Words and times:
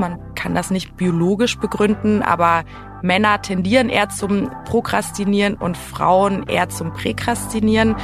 Man 0.00 0.18
kann 0.34 0.54
das 0.54 0.70
nicht 0.70 0.96
biologisch 0.96 1.58
begründen, 1.58 2.22
aber 2.22 2.64
Männer 3.02 3.42
tendieren 3.42 3.90
eher 3.90 4.08
zum 4.08 4.50
Prokrastinieren 4.64 5.56
und 5.56 5.76
Frauen 5.76 6.48
eher 6.48 6.70
zum 6.70 6.94
Präkrastinieren. 6.94 7.94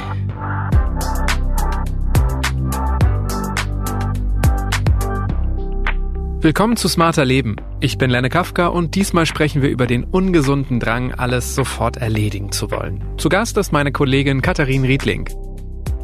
Willkommen 6.39 6.77
zu 6.77 6.87
Smarter 6.87 7.25
Leben. 7.25 7.55
Ich 7.79 7.97
bin 7.97 8.11
Lenne 8.11 8.29
Kafka 8.29 8.67
und 8.67 8.93
diesmal 8.93 9.25
sprechen 9.25 9.63
wir 9.63 9.69
über 9.69 9.87
den 9.87 10.03
ungesunden 10.03 10.79
Drang, 10.79 11.15
alles 11.15 11.55
sofort 11.55 11.97
erledigen 11.97 12.51
zu 12.51 12.69
wollen. 12.69 13.03
Zu 13.17 13.27
Gast 13.27 13.57
ist 13.57 13.71
meine 13.73 13.91
Kollegin 13.91 14.43
Katharin 14.43 14.85
Riedling. 14.85 15.27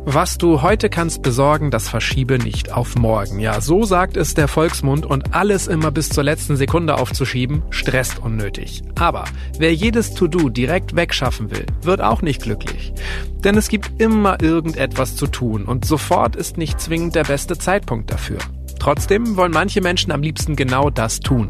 Was 0.06 0.38
du 0.38 0.62
heute 0.62 0.90
kannst 0.90 1.22
besorgen, 1.22 1.72
das 1.72 1.88
verschiebe 1.88 2.38
nicht 2.38 2.74
auf 2.74 2.96
morgen. 2.96 3.40
Ja, 3.40 3.62
so 3.62 3.86
sagt 3.86 4.18
es 4.18 4.34
der 4.34 4.50
Volksmund 4.50 5.06
und 5.06 5.34
alles 5.34 5.68
immer 5.68 5.92
bis 5.92 6.10
zur 6.10 6.26
letzten 6.26 6.58
Sekunde 6.58 6.96
aufzuschieben, 6.96 7.64
stresst 7.70 8.20
unnötig. 8.20 8.84
Aber 9.00 9.24
wer 9.58 9.74
jedes 9.74 10.14
To-Do 10.14 10.50
direkt 10.50 10.98
wegschaffen 10.98 11.52
will, 11.52 11.66
wird 11.84 12.02
auch 12.02 12.22
nicht 12.22 12.42
glücklich. 12.42 12.94
Denn 13.46 13.56
es 13.56 13.70
gibt 13.70 14.02
immer 14.02 14.42
irgendetwas 14.42 15.16
zu 15.16 15.26
tun 15.26 15.64
und 15.64 15.86
sofort 15.86 16.36
ist 16.36 16.58
nicht 16.58 16.82
zwingend 16.82 17.16
der 17.16 17.24
beste 17.24 17.58
Zeitpunkt 17.58 18.12
dafür. 18.12 18.40
Trotzdem 18.80 19.38
wollen 19.38 19.54
manche 19.54 19.80
Menschen 19.80 20.12
am 20.12 20.22
liebsten 20.22 20.58
genau 20.58 20.90
das 20.90 21.22
tun. 21.22 21.50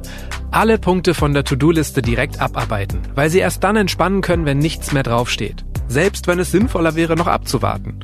Alle 0.52 0.78
Punkte 0.78 1.16
von 1.16 1.34
der 1.34 1.44
To-Do-Liste 1.44 2.04
direkt 2.04 2.40
abarbeiten, 2.40 3.00
weil 3.16 3.32
sie 3.32 3.40
erst 3.40 3.64
dann 3.64 3.78
entspannen 3.78 4.22
können, 4.22 4.46
wenn 4.46 4.60
nichts 4.60 4.92
mehr 4.92 5.02
draufsteht 5.02 5.66
selbst 5.94 6.28
wenn 6.28 6.40
es 6.40 6.52
sinnvoller 6.52 6.96
wäre, 6.96 7.16
noch 7.16 7.28
abzuwarten. 7.28 8.00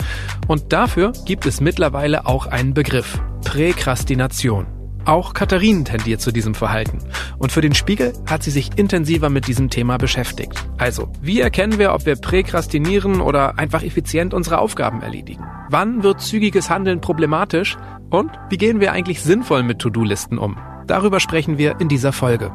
Und 0.47 0.71
dafür 0.71 1.11
gibt 1.25 1.45
es 1.45 1.59
mittlerweile 1.59 2.25
auch 2.25 2.47
einen 2.47 2.73
Begriff. 2.73 3.19
Präkrastination. 3.43 4.67
Auch 5.05 5.33
Katharine 5.33 5.85
tendiert 5.85 6.21
zu 6.21 6.31
diesem 6.31 6.53
Verhalten. 6.53 6.99
Und 7.39 7.51
für 7.51 7.61
den 7.61 7.73
Spiegel 7.73 8.13
hat 8.29 8.43
sie 8.43 8.51
sich 8.51 8.77
intensiver 8.77 9.29
mit 9.29 9.47
diesem 9.47 9.69
Thema 9.69 9.97
beschäftigt. 9.97 10.53
Also, 10.77 11.11
wie 11.21 11.39
erkennen 11.39 11.79
wir, 11.79 11.93
ob 11.93 12.05
wir 12.05 12.15
präkrastinieren 12.15 13.19
oder 13.21 13.57
einfach 13.57 13.81
effizient 13.81 14.33
unsere 14.33 14.59
Aufgaben 14.59 15.01
erledigen? 15.01 15.45
Wann 15.69 16.03
wird 16.03 16.21
zügiges 16.21 16.69
Handeln 16.69 17.01
problematisch? 17.01 17.77
Und 18.11 18.31
wie 18.49 18.57
gehen 18.57 18.79
wir 18.79 18.91
eigentlich 18.91 19.21
sinnvoll 19.21 19.63
mit 19.63 19.79
To-Do-Listen 19.79 20.37
um? 20.37 20.57
Darüber 20.85 21.19
sprechen 21.19 21.57
wir 21.57 21.79
in 21.79 21.87
dieser 21.87 22.11
Folge. 22.11 22.51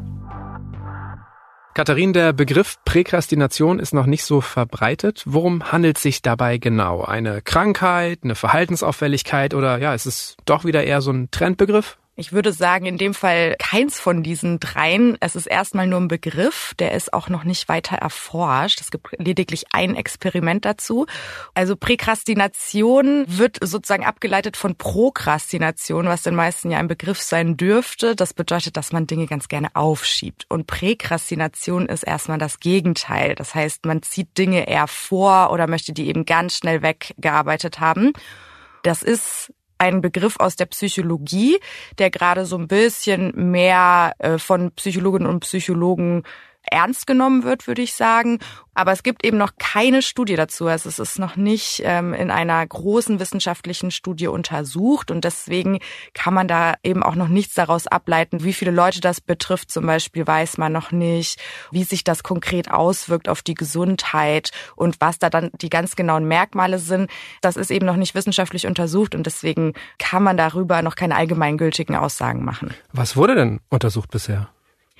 Katharin, 1.74 2.12
der 2.12 2.32
Begriff 2.32 2.76
Präkrastination 2.84 3.80
ist 3.80 3.92
noch 3.92 4.06
nicht 4.06 4.22
so 4.22 4.40
verbreitet. 4.40 5.24
Worum 5.26 5.72
handelt 5.72 5.98
sich 5.98 6.22
dabei 6.22 6.58
genau? 6.58 7.02
Eine 7.02 7.42
Krankheit, 7.42 8.20
eine 8.22 8.36
Verhaltensauffälligkeit 8.36 9.54
oder 9.54 9.78
ja, 9.78 9.92
ist 9.92 10.06
es 10.06 10.36
doch 10.44 10.64
wieder 10.64 10.84
eher 10.84 11.00
so 11.00 11.10
ein 11.10 11.32
Trendbegriff? 11.32 11.98
Ich 12.16 12.32
würde 12.32 12.52
sagen, 12.52 12.86
in 12.86 12.96
dem 12.96 13.12
Fall 13.12 13.56
keins 13.58 13.98
von 13.98 14.22
diesen 14.22 14.60
dreien. 14.60 15.16
Es 15.18 15.34
ist 15.34 15.46
erstmal 15.46 15.88
nur 15.88 16.00
ein 16.00 16.06
Begriff, 16.06 16.72
der 16.78 16.92
ist 16.92 17.12
auch 17.12 17.28
noch 17.28 17.42
nicht 17.42 17.68
weiter 17.68 17.96
erforscht. 17.96 18.80
Es 18.80 18.92
gibt 18.92 19.08
lediglich 19.18 19.64
ein 19.72 19.96
Experiment 19.96 20.64
dazu. 20.64 21.06
Also 21.54 21.74
Präkrastination 21.74 23.24
wird 23.26 23.58
sozusagen 23.60 24.04
abgeleitet 24.04 24.56
von 24.56 24.76
Prokrastination, 24.76 26.06
was 26.06 26.22
den 26.22 26.36
meisten 26.36 26.70
ja 26.70 26.78
ein 26.78 26.86
Begriff 26.86 27.20
sein 27.20 27.56
dürfte. 27.56 28.14
Das 28.14 28.32
bedeutet, 28.32 28.76
dass 28.76 28.92
man 28.92 29.08
Dinge 29.08 29.26
ganz 29.26 29.48
gerne 29.48 29.74
aufschiebt. 29.74 30.46
Und 30.48 30.68
Präkrastination 30.68 31.86
ist 31.86 32.04
erstmal 32.04 32.38
das 32.38 32.60
Gegenteil. 32.60 33.34
Das 33.34 33.56
heißt, 33.56 33.86
man 33.86 34.02
zieht 34.02 34.38
Dinge 34.38 34.68
eher 34.68 34.86
vor 34.86 35.50
oder 35.50 35.66
möchte 35.66 35.92
die 35.92 36.06
eben 36.06 36.24
ganz 36.26 36.58
schnell 36.58 36.80
weggearbeitet 36.80 37.80
haben. 37.80 38.12
Das 38.84 39.02
ist 39.02 39.52
ein 39.78 40.00
Begriff 40.00 40.36
aus 40.38 40.56
der 40.56 40.66
Psychologie, 40.66 41.58
der 41.98 42.10
gerade 42.10 42.44
so 42.46 42.56
ein 42.56 42.68
bisschen 42.68 43.32
mehr 43.50 44.14
äh, 44.18 44.38
von 44.38 44.72
Psychologinnen 44.72 45.28
und 45.28 45.40
Psychologen 45.40 46.22
ernst 46.70 47.06
genommen 47.06 47.44
wird, 47.44 47.66
würde 47.66 47.82
ich 47.82 47.94
sagen. 47.94 48.38
Aber 48.74 48.90
es 48.92 49.04
gibt 49.04 49.24
eben 49.24 49.38
noch 49.38 49.52
keine 49.56 50.02
Studie 50.02 50.34
dazu. 50.34 50.66
Also 50.66 50.88
es 50.88 50.98
ist 50.98 51.18
noch 51.18 51.36
nicht 51.36 51.82
ähm, 51.84 52.12
in 52.12 52.30
einer 52.30 52.66
großen 52.66 53.20
wissenschaftlichen 53.20 53.92
Studie 53.92 54.26
untersucht 54.26 55.10
und 55.12 55.24
deswegen 55.24 55.78
kann 56.12 56.34
man 56.34 56.48
da 56.48 56.74
eben 56.82 57.02
auch 57.04 57.14
noch 57.14 57.28
nichts 57.28 57.54
daraus 57.54 57.86
ableiten. 57.86 58.42
Wie 58.42 58.52
viele 58.52 58.72
Leute 58.72 59.00
das 59.00 59.20
betrifft 59.20 59.70
zum 59.70 59.86
Beispiel, 59.86 60.26
weiß 60.26 60.58
man 60.58 60.72
noch 60.72 60.90
nicht. 60.90 61.40
Wie 61.70 61.84
sich 61.84 62.02
das 62.02 62.24
konkret 62.24 62.70
auswirkt 62.70 63.28
auf 63.28 63.42
die 63.42 63.54
Gesundheit 63.54 64.50
und 64.74 65.00
was 65.00 65.18
da 65.20 65.30
dann 65.30 65.50
die 65.60 65.70
ganz 65.70 65.94
genauen 65.94 66.26
Merkmale 66.26 66.80
sind, 66.80 67.10
das 67.42 67.56
ist 67.56 67.70
eben 67.70 67.86
noch 67.86 67.96
nicht 67.96 68.16
wissenschaftlich 68.16 68.66
untersucht 68.66 69.14
und 69.14 69.26
deswegen 69.26 69.74
kann 69.98 70.24
man 70.24 70.36
darüber 70.36 70.82
noch 70.82 70.96
keine 70.96 71.14
allgemeingültigen 71.14 71.94
Aussagen 71.94 72.44
machen. 72.44 72.74
Was 72.92 73.16
wurde 73.16 73.36
denn 73.36 73.60
untersucht 73.70 74.10
bisher? 74.10 74.48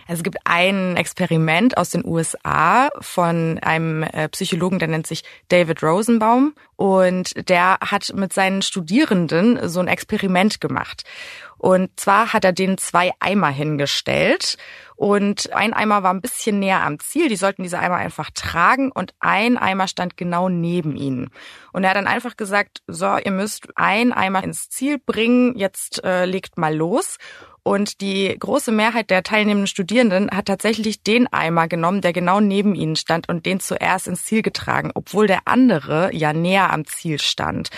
Also 0.07 0.21
es 0.21 0.25
gibt 0.25 0.39
ein 0.45 0.97
Experiment 0.97 1.77
aus 1.77 1.91
den 1.91 2.05
USA 2.05 2.91
von 3.01 3.59
einem 3.61 4.03
äh, 4.03 4.29
Psychologen, 4.29 4.79
der 4.79 4.89
nennt 4.89 5.07
sich 5.07 5.25
David 5.49 5.83
Rosenbaum 5.83 6.55
und 6.77 7.49
der 7.49 7.79
hat 7.81 8.13
mit 8.15 8.33
seinen 8.33 8.63
Studierenden 8.63 9.69
so 9.69 9.81
ein 9.81 9.89
Experiment 9.89 10.61
gemacht. 10.61 11.05
Und 11.57 11.99
zwar 11.99 12.35
hat 12.35 12.45
er 12.45 12.53
denen 12.53 12.77
zwei 12.77 13.13
Eimer 13.21 13.49
hingestellt 13.49 14.59
und 14.97 15.51
ein 15.55 15.73
Eimer 15.73 16.03
war 16.03 16.13
ein 16.13 16.21
bisschen 16.21 16.59
näher 16.59 16.83
am 16.83 17.01
Ziel. 17.01 17.29
Die 17.29 17.37
sollten 17.37 17.63
diese 17.63 17.79
Eimer 17.79 17.97
einfach 17.97 18.31
tragen 18.31 18.93
und 18.93 19.15
ein 19.19 19.57
Eimer 19.57 19.89
stand 19.89 20.19
genau 20.19 20.51
neben 20.51 20.95
ihnen. 20.95 21.31
Und 21.73 21.85
er 21.85 21.91
hat 21.91 21.97
dann 21.97 22.07
einfach 22.07 22.37
gesagt, 22.37 22.83
so, 22.87 23.17
ihr 23.17 23.31
müsst 23.31 23.69
ein 23.77 24.13
Eimer 24.13 24.45
ins 24.45 24.69
Ziel 24.69 24.99
bringen, 24.99 25.57
jetzt 25.57 26.05
äh, 26.05 26.27
legt 26.27 26.59
mal 26.59 26.75
los. 26.75 27.17
Und 27.65 28.03
die 28.03 28.37
große 28.39 28.73
Mehrheit 28.73 29.09
der 29.09 29.23
teilnehmenden 29.23 29.67
Studierenden 29.67 30.31
hat 30.31 30.45
tatsächlich 30.45 31.03
den 31.03 31.33
Eimer 31.33 31.67
genommen, 31.67 32.03
der 32.03 32.13
genau 32.13 32.39
neben 32.39 32.75
ihnen 32.75 32.95
stand 32.95 33.27
und 33.29 33.47
den 33.47 33.59
zuerst 33.59 34.07
ins 34.07 34.25
Ziel 34.25 34.43
getragen, 34.43 34.91
obwohl 34.95 35.27
der 35.27 35.41
andere 35.47 36.15
ja 36.15 36.35
näher 36.35 36.71
am 36.71 36.87
Ziel 36.87 37.19
stand. 37.19 37.71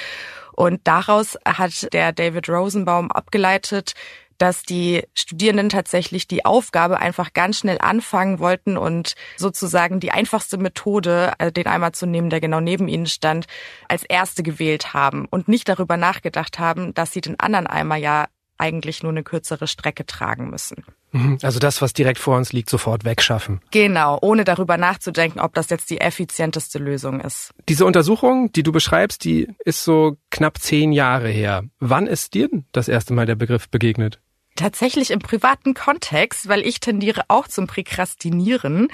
Und 0.57 0.81
daraus 0.85 1.39
hat 1.47 1.93
der 1.93 2.13
David 2.13 2.49
Rosenbaum 2.49 3.13
abgeleitet, 3.13 3.95
dass 4.39 4.63
die 4.63 5.05
Studierenden 5.15 5.69
tatsächlich 5.69 6.27
die 6.27 6.45
Aufgabe 6.45 6.99
einfach 6.99 7.33
ganz 7.33 7.59
schnell 7.59 7.79
anfangen 7.81 8.41
wollten 8.41 8.77
und 8.77 9.15
sozusagen 9.37 10.01
die 10.01 10.11
einfachste 10.11 10.59
Methode, 10.59 11.33
äh, 11.39 11.53
den 11.53 11.67
Eimer 11.67 11.93
zu 11.93 12.07
nehmen, 12.07 12.29
der 12.29 12.41
genau 12.41 12.61
neben 12.61 12.89
ihnen 12.89 13.07
stand, 13.07 13.47
als 13.89 14.03
erste 14.03 14.43
gewählt 14.43 14.95
haben 14.95 15.27
und 15.31 15.49
nicht 15.49 15.69
darüber 15.69 15.97
nachgedacht 15.97 16.59
haben, 16.59 16.93
dass 16.93 17.13
sie 17.13 17.21
den 17.21 17.39
anderen 17.41 17.67
Eimer 17.67 17.97
ja 17.97 18.27
eigentlich 18.59 19.03
nur 19.03 19.13
eine 19.13 19.23
kürzere 19.23 19.67
Strecke 19.67 20.07
tragen 20.07 20.51
müssen. 20.51 20.85
Mhm. 21.13 21.39
Also 21.43 21.59
das, 21.59 21.81
was 21.83 21.93
direkt 21.93 22.19
vor 22.19 22.37
uns 22.37 22.53
liegt, 22.53 22.71
sofort 22.71 23.05
wegschaffen. 23.05 23.61
Genau, 23.71 24.19
ohne 24.21 24.45
darüber 24.45 24.77
nachzudenken, 24.77 25.41
ob 25.41 25.55
das 25.55 25.71
jetzt 25.71 25.91
die 25.91 26.01
effizienteste 26.01 26.79
Lösung 26.79 27.21
ist. 27.21 27.53
Diese 27.69 27.87
Untersuchung, 27.87 28.53
die 28.53 28.63
du 28.63 28.73
beschreibst, 28.73 29.25
die 29.25 29.49
ist 29.65 29.85
so 29.85 30.17
knapp 30.31 30.59
zehn 30.59 30.93
Jahre 30.93 31.29
her. 31.29 31.65
Wann 31.79 32.07
ist 32.07 32.35
dir 32.35 32.49
das 32.73 32.89
erste 32.89 33.15
Mal 33.15 33.27
der 33.27 33.37
Begriff 33.37 33.69
begegnet? 33.69 34.21
Tatsächlich 34.57 35.11
im 35.11 35.19
privaten 35.19 35.75
Kontext, 35.75 36.49
weil 36.49 36.63
ich 36.63 36.81
tendiere 36.81 37.25
auch 37.29 37.47
zum 37.47 37.67
Präkrastinieren 37.67 38.89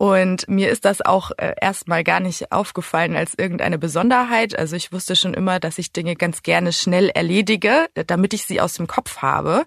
und 0.00 0.48
mir 0.48 0.70
ist 0.70 0.86
das 0.86 1.02
auch 1.02 1.30
äh, 1.36 1.52
erstmal 1.60 2.04
gar 2.04 2.20
nicht 2.20 2.52
aufgefallen 2.52 3.16
als 3.16 3.34
irgendeine 3.36 3.76
Besonderheit. 3.76 4.58
Also 4.58 4.74
ich 4.74 4.92
wusste 4.92 5.14
schon 5.14 5.34
immer, 5.34 5.60
dass 5.60 5.76
ich 5.76 5.92
Dinge 5.92 6.16
ganz 6.16 6.42
gerne 6.42 6.72
schnell 6.72 7.10
erledige, 7.10 7.86
damit 8.06 8.32
ich 8.32 8.46
sie 8.46 8.62
aus 8.62 8.72
dem 8.72 8.86
Kopf 8.86 9.18
habe. 9.18 9.66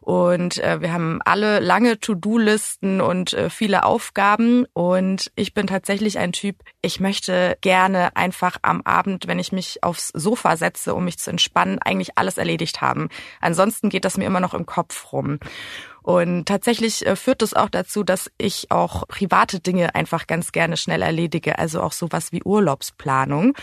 Und 0.00 0.62
äh, 0.62 0.80
wir 0.80 0.92
haben 0.92 1.20
alle 1.24 1.58
lange 1.58 1.98
To-Do-Listen 1.98 3.00
und 3.00 3.32
äh, 3.32 3.50
viele 3.50 3.84
Aufgaben. 3.84 4.64
Und 4.74 5.32
ich 5.34 5.54
bin 5.54 5.66
tatsächlich 5.66 6.18
ein 6.18 6.30
Typ, 6.30 6.56
ich 6.80 7.00
möchte 7.00 7.58
gerne 7.60 8.14
einfach 8.14 8.58
am 8.62 8.82
Abend, 8.82 9.26
wenn 9.26 9.40
ich 9.40 9.50
mich 9.50 9.82
aufs 9.82 10.08
Sofa 10.14 10.56
setze, 10.56 10.94
um 10.94 11.04
mich 11.04 11.18
zu 11.18 11.30
entspannen, 11.30 11.80
eigentlich 11.80 12.16
alles 12.16 12.38
erledigt 12.38 12.80
haben. 12.80 13.08
Ansonsten 13.40 13.88
geht 13.88 14.04
das 14.04 14.18
mir 14.18 14.26
immer 14.26 14.40
noch 14.40 14.54
im 14.54 14.66
Kopf 14.66 15.12
rum. 15.12 15.40
Und 16.04 16.44
tatsächlich 16.44 17.06
äh, 17.06 17.16
führt 17.16 17.40
das 17.40 17.54
auch 17.54 17.70
dazu, 17.70 18.04
dass 18.04 18.30
ich 18.36 18.70
auch 18.70 19.08
private 19.08 19.60
Dinge 19.60 19.94
einfach 19.94 20.26
ganz 20.26 20.52
gerne 20.52 20.76
schnell 20.76 21.00
erledige, 21.00 21.58
also 21.58 21.80
auch 21.80 21.92
sowas 21.92 22.30
wie 22.30 22.42
Urlaubsplanung. 22.42 23.54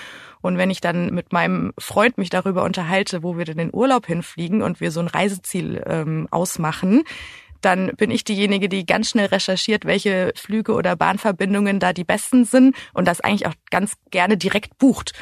Und 0.41 0.57
wenn 0.57 0.71
ich 0.71 0.81
dann 0.81 1.13
mit 1.13 1.31
meinem 1.31 1.71
Freund 1.77 2.17
mich 2.17 2.31
darüber 2.31 2.63
unterhalte, 2.63 3.21
wo 3.21 3.38
wir 3.38 3.45
denn 3.45 3.59
in 3.59 3.67
den 3.67 3.75
Urlaub 3.77 4.07
hinfliegen 4.07 4.63
und 4.63 4.81
wir 4.81 4.89
so 4.89 5.01
ein 5.01 5.07
Reiseziel 5.07 5.83
ähm, 5.85 6.27
ausmachen, 6.31 7.03
dann 7.61 7.91
bin 7.95 8.09
ich 8.09 8.23
diejenige, 8.23 8.69
die 8.69 8.88
ganz 8.88 9.11
schnell 9.11 9.27
recherchiert, 9.27 9.85
welche 9.85 10.33
Flüge 10.35 10.73
oder 10.73 10.95
Bahnverbindungen 10.95 11.79
da 11.79 11.93
die 11.93 12.03
besten 12.03 12.45
sind 12.45 12.75
und 12.95 13.07
das 13.07 13.21
eigentlich 13.21 13.45
auch 13.45 13.53
ganz 13.69 13.93
gerne 14.09 14.35
direkt 14.35 14.79
bucht. 14.79 15.13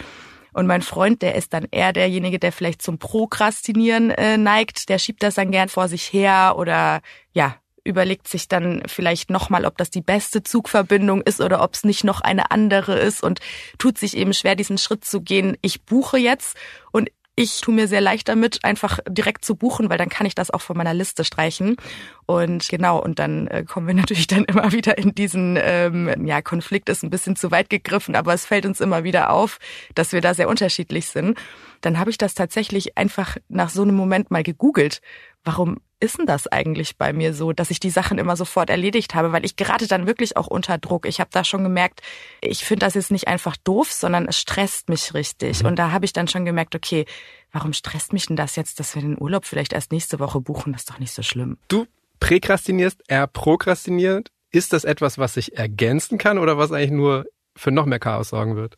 Und 0.53 0.67
mein 0.67 0.81
Freund, 0.81 1.21
der 1.21 1.35
ist 1.35 1.53
dann 1.53 1.67
eher 1.71 1.93
derjenige, 1.93 2.39
der 2.39 2.51
vielleicht 2.51 2.81
zum 2.81 2.97
Prokrastinieren 2.97 4.11
äh, 4.11 4.37
neigt. 4.37 4.89
Der 4.89 4.99
schiebt 4.99 5.23
das 5.23 5.35
dann 5.35 5.51
gern 5.51 5.69
vor 5.69 5.87
sich 5.87 6.11
her 6.11 6.55
oder 6.57 7.01
ja, 7.33 7.55
überlegt 7.83 8.27
sich 8.27 8.47
dann 8.47 8.83
vielleicht 8.87 9.29
nochmal, 9.29 9.65
ob 9.65 9.77
das 9.77 9.89
die 9.89 10.01
beste 10.01 10.43
Zugverbindung 10.43 11.21
ist 11.21 11.41
oder 11.41 11.61
ob 11.61 11.73
es 11.73 11.83
nicht 11.83 12.03
noch 12.03 12.21
eine 12.21 12.51
andere 12.51 12.97
ist 12.97 13.23
und 13.23 13.39
tut 13.77 13.97
sich 13.97 14.15
eben 14.15 14.33
schwer, 14.33 14.55
diesen 14.55 14.77
Schritt 14.77 15.05
zu 15.05 15.21
gehen. 15.21 15.57
Ich 15.61 15.83
buche 15.83 16.17
jetzt 16.17 16.55
und 16.91 17.09
ich 17.39 17.61
tue 17.61 17.73
mir 17.73 17.87
sehr 17.87 18.01
leicht 18.01 18.27
damit, 18.27 18.65
einfach 18.65 18.99
direkt 19.07 19.45
zu 19.45 19.55
buchen, 19.55 19.89
weil 19.89 19.97
dann 19.97 20.09
kann 20.09 20.27
ich 20.27 20.35
das 20.35 20.51
auch 20.51 20.59
von 20.59 20.75
meiner 20.75 20.93
Liste 20.93 21.23
streichen. 21.23 21.77
Und 22.25 22.67
genau, 22.67 23.01
und 23.01 23.17
dann 23.17 23.47
äh, 23.47 23.63
kommen 23.63 23.87
wir 23.87 23.93
natürlich 23.95 24.27
dann 24.27 24.43
immer 24.43 24.73
wieder 24.73 24.97
in 24.97 25.15
diesen, 25.15 25.57
ähm, 25.57 26.25
ja, 26.25 26.41
Konflikt 26.41 26.89
ist 26.89 27.01
ein 27.01 27.09
bisschen 27.09 27.37
zu 27.37 27.49
weit 27.49 27.69
gegriffen, 27.69 28.17
aber 28.17 28.33
es 28.33 28.45
fällt 28.45 28.65
uns 28.65 28.81
immer 28.81 29.05
wieder 29.05 29.29
auf, 29.29 29.59
dass 29.95 30.11
wir 30.11 30.19
da 30.19 30.33
sehr 30.33 30.49
unterschiedlich 30.49 31.07
sind. 31.07 31.37
Dann 31.79 31.97
habe 31.97 32.09
ich 32.09 32.17
das 32.17 32.33
tatsächlich 32.33 32.97
einfach 32.97 33.37
nach 33.47 33.69
so 33.69 33.83
einem 33.83 33.95
Moment 33.95 34.31
mal 34.31 34.43
gegoogelt. 34.43 34.99
Warum 35.45 35.77
ist 35.99 36.17
denn 36.17 36.25
das 36.25 36.47
eigentlich 36.47 36.97
bei 36.97 37.13
mir 37.13 37.33
so, 37.33 37.51
dass 37.51 37.71
ich 37.71 37.79
die 37.79 37.89
Sachen 37.89 38.17
immer 38.17 38.35
sofort 38.35 38.69
erledigt 38.69 39.15
habe, 39.15 39.31
weil 39.31 39.45
ich 39.45 39.55
gerate 39.55 39.87
dann 39.87 40.07
wirklich 40.07 40.37
auch 40.37 40.47
unter 40.47 40.77
Druck. 40.77 41.05
Ich 41.05 41.19
habe 41.19 41.29
da 41.33 41.43
schon 41.43 41.63
gemerkt, 41.63 42.01
ich 42.41 42.63
finde 42.63 42.85
das 42.85 42.93
jetzt 42.93 43.11
nicht 43.11 43.27
einfach 43.27 43.57
doof, 43.57 43.91
sondern 43.91 44.27
es 44.27 44.39
stresst 44.39 44.89
mich 44.89 45.13
richtig. 45.13 45.61
Mhm. 45.61 45.67
Und 45.67 45.75
da 45.79 45.91
habe 45.91 46.05
ich 46.05 46.13
dann 46.13 46.27
schon 46.27 46.45
gemerkt, 46.45 46.75
okay, 46.75 47.05
warum 47.51 47.73
stresst 47.73 48.13
mich 48.13 48.27
denn 48.27 48.35
das 48.35 48.55
jetzt, 48.55 48.79
dass 48.79 48.95
wir 48.95 49.01
den 49.01 49.19
Urlaub 49.19 49.45
vielleicht 49.45 49.73
erst 49.73 49.91
nächste 49.91 50.19
Woche 50.19 50.39
buchen? 50.39 50.71
Das 50.71 50.83
ist 50.83 50.89
doch 50.89 50.99
nicht 50.99 51.13
so 51.13 51.21
schlimm. 51.21 51.57
Du 51.67 51.85
präkrastinierst, 52.19 53.03
er 53.07 53.27
prokrastiniert. 53.27 54.29
Ist 54.51 54.73
das 54.73 54.83
etwas, 54.83 55.17
was 55.17 55.35
sich 55.35 55.57
ergänzen 55.57 56.17
kann 56.17 56.39
oder 56.39 56.57
was 56.57 56.71
eigentlich 56.71 56.91
nur 56.91 57.25
für 57.55 57.71
noch 57.71 57.85
mehr 57.85 57.99
Chaos 57.99 58.29
sorgen 58.29 58.55
wird? 58.55 58.77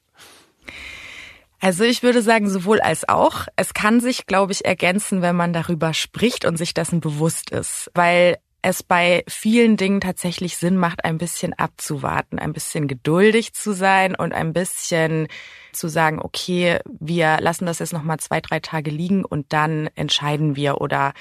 Also 1.64 1.84
ich 1.84 2.02
würde 2.02 2.24
sagen, 2.24 2.50
sowohl 2.50 2.82
als 2.82 3.08
auch. 3.08 3.46
Es 3.56 3.76
kann 3.76 4.00
sich, 4.02 4.26
glaube 4.26 4.52
ich, 4.52 4.66
ergänzen, 4.66 5.22
wenn 5.22 5.36
man 5.36 5.54
darüber 5.54 5.94
spricht 5.94 6.44
und 6.44 6.58
sich 6.58 6.74
dessen 6.74 7.02
bewusst 7.02 7.52
ist. 7.52 7.92
Weil 7.94 8.38
es 8.64 8.82
bei 8.82 9.24
vielen 9.28 9.78
Dingen 9.78 10.02
tatsächlich 10.02 10.58
Sinn 10.58 10.76
macht, 10.76 11.06
ein 11.06 11.20
bisschen 11.20 11.54
abzuwarten, 11.54 12.40
ein 12.40 12.52
bisschen 12.52 12.88
geduldig 12.88 13.54
zu 13.54 13.74
sein 13.74 14.16
und 14.16 14.34
ein 14.34 14.54
bisschen 14.54 15.28
zu 15.72 15.88
sagen, 15.88 16.20
okay, 16.20 16.80
wir 17.00 17.38
lassen 17.40 17.68
das 17.68 17.80
jetzt 17.80 17.94
nochmal 17.94 18.20
zwei, 18.20 18.42
drei 18.42 18.60
Tage 18.60 18.90
liegen 18.90 19.24
und 19.24 19.54
dann 19.54 19.88
entscheiden 19.96 20.56
wir 20.56 20.82
oder 20.82 21.14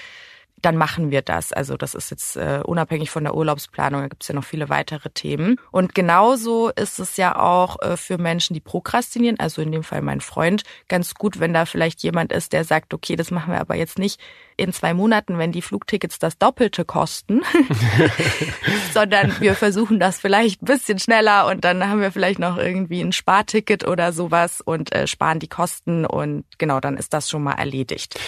dann 0.62 0.76
machen 0.76 1.10
wir 1.10 1.22
das. 1.22 1.52
Also 1.52 1.76
das 1.76 1.94
ist 1.94 2.10
jetzt 2.10 2.36
äh, 2.36 2.62
unabhängig 2.64 3.10
von 3.10 3.24
der 3.24 3.34
Urlaubsplanung, 3.34 4.02
da 4.02 4.08
gibt 4.08 4.22
es 4.22 4.28
ja 4.28 4.34
noch 4.34 4.44
viele 4.44 4.68
weitere 4.68 5.10
Themen. 5.10 5.58
Und 5.70 5.94
genauso 5.94 6.70
ist 6.70 6.98
es 6.98 7.16
ja 7.16 7.36
auch 7.36 7.80
äh, 7.82 7.96
für 7.96 8.18
Menschen, 8.18 8.54
die 8.54 8.60
prokrastinieren, 8.60 9.38
also 9.38 9.62
in 9.62 9.72
dem 9.72 9.82
Fall 9.82 10.02
mein 10.02 10.20
Freund, 10.20 10.62
ganz 10.88 11.14
gut, 11.14 11.40
wenn 11.40 11.54
da 11.54 11.66
vielleicht 11.66 12.02
jemand 12.02 12.32
ist, 12.32 12.52
der 12.52 12.64
sagt, 12.64 12.94
okay, 12.94 13.16
das 13.16 13.30
machen 13.30 13.52
wir 13.52 13.60
aber 13.60 13.74
jetzt 13.74 13.98
nicht 13.98 14.20
in 14.56 14.72
zwei 14.72 14.92
Monaten, 14.92 15.38
wenn 15.38 15.52
die 15.52 15.62
Flugtickets 15.62 16.18
das 16.18 16.36
Doppelte 16.36 16.84
kosten, 16.84 17.40
sondern 18.92 19.34
wir 19.40 19.54
versuchen 19.54 19.98
das 19.98 20.18
vielleicht 20.18 20.62
ein 20.62 20.66
bisschen 20.66 20.98
schneller 20.98 21.46
und 21.46 21.64
dann 21.64 21.88
haben 21.88 22.00
wir 22.00 22.12
vielleicht 22.12 22.38
noch 22.38 22.58
irgendwie 22.58 23.00
ein 23.00 23.12
Sparticket 23.12 23.86
oder 23.86 24.12
sowas 24.12 24.60
und 24.60 24.94
äh, 24.94 25.06
sparen 25.06 25.38
die 25.38 25.48
Kosten 25.48 26.04
und 26.04 26.44
genau, 26.58 26.80
dann 26.80 26.96
ist 26.96 27.14
das 27.14 27.30
schon 27.30 27.42
mal 27.42 27.54
erledigt 27.54 28.18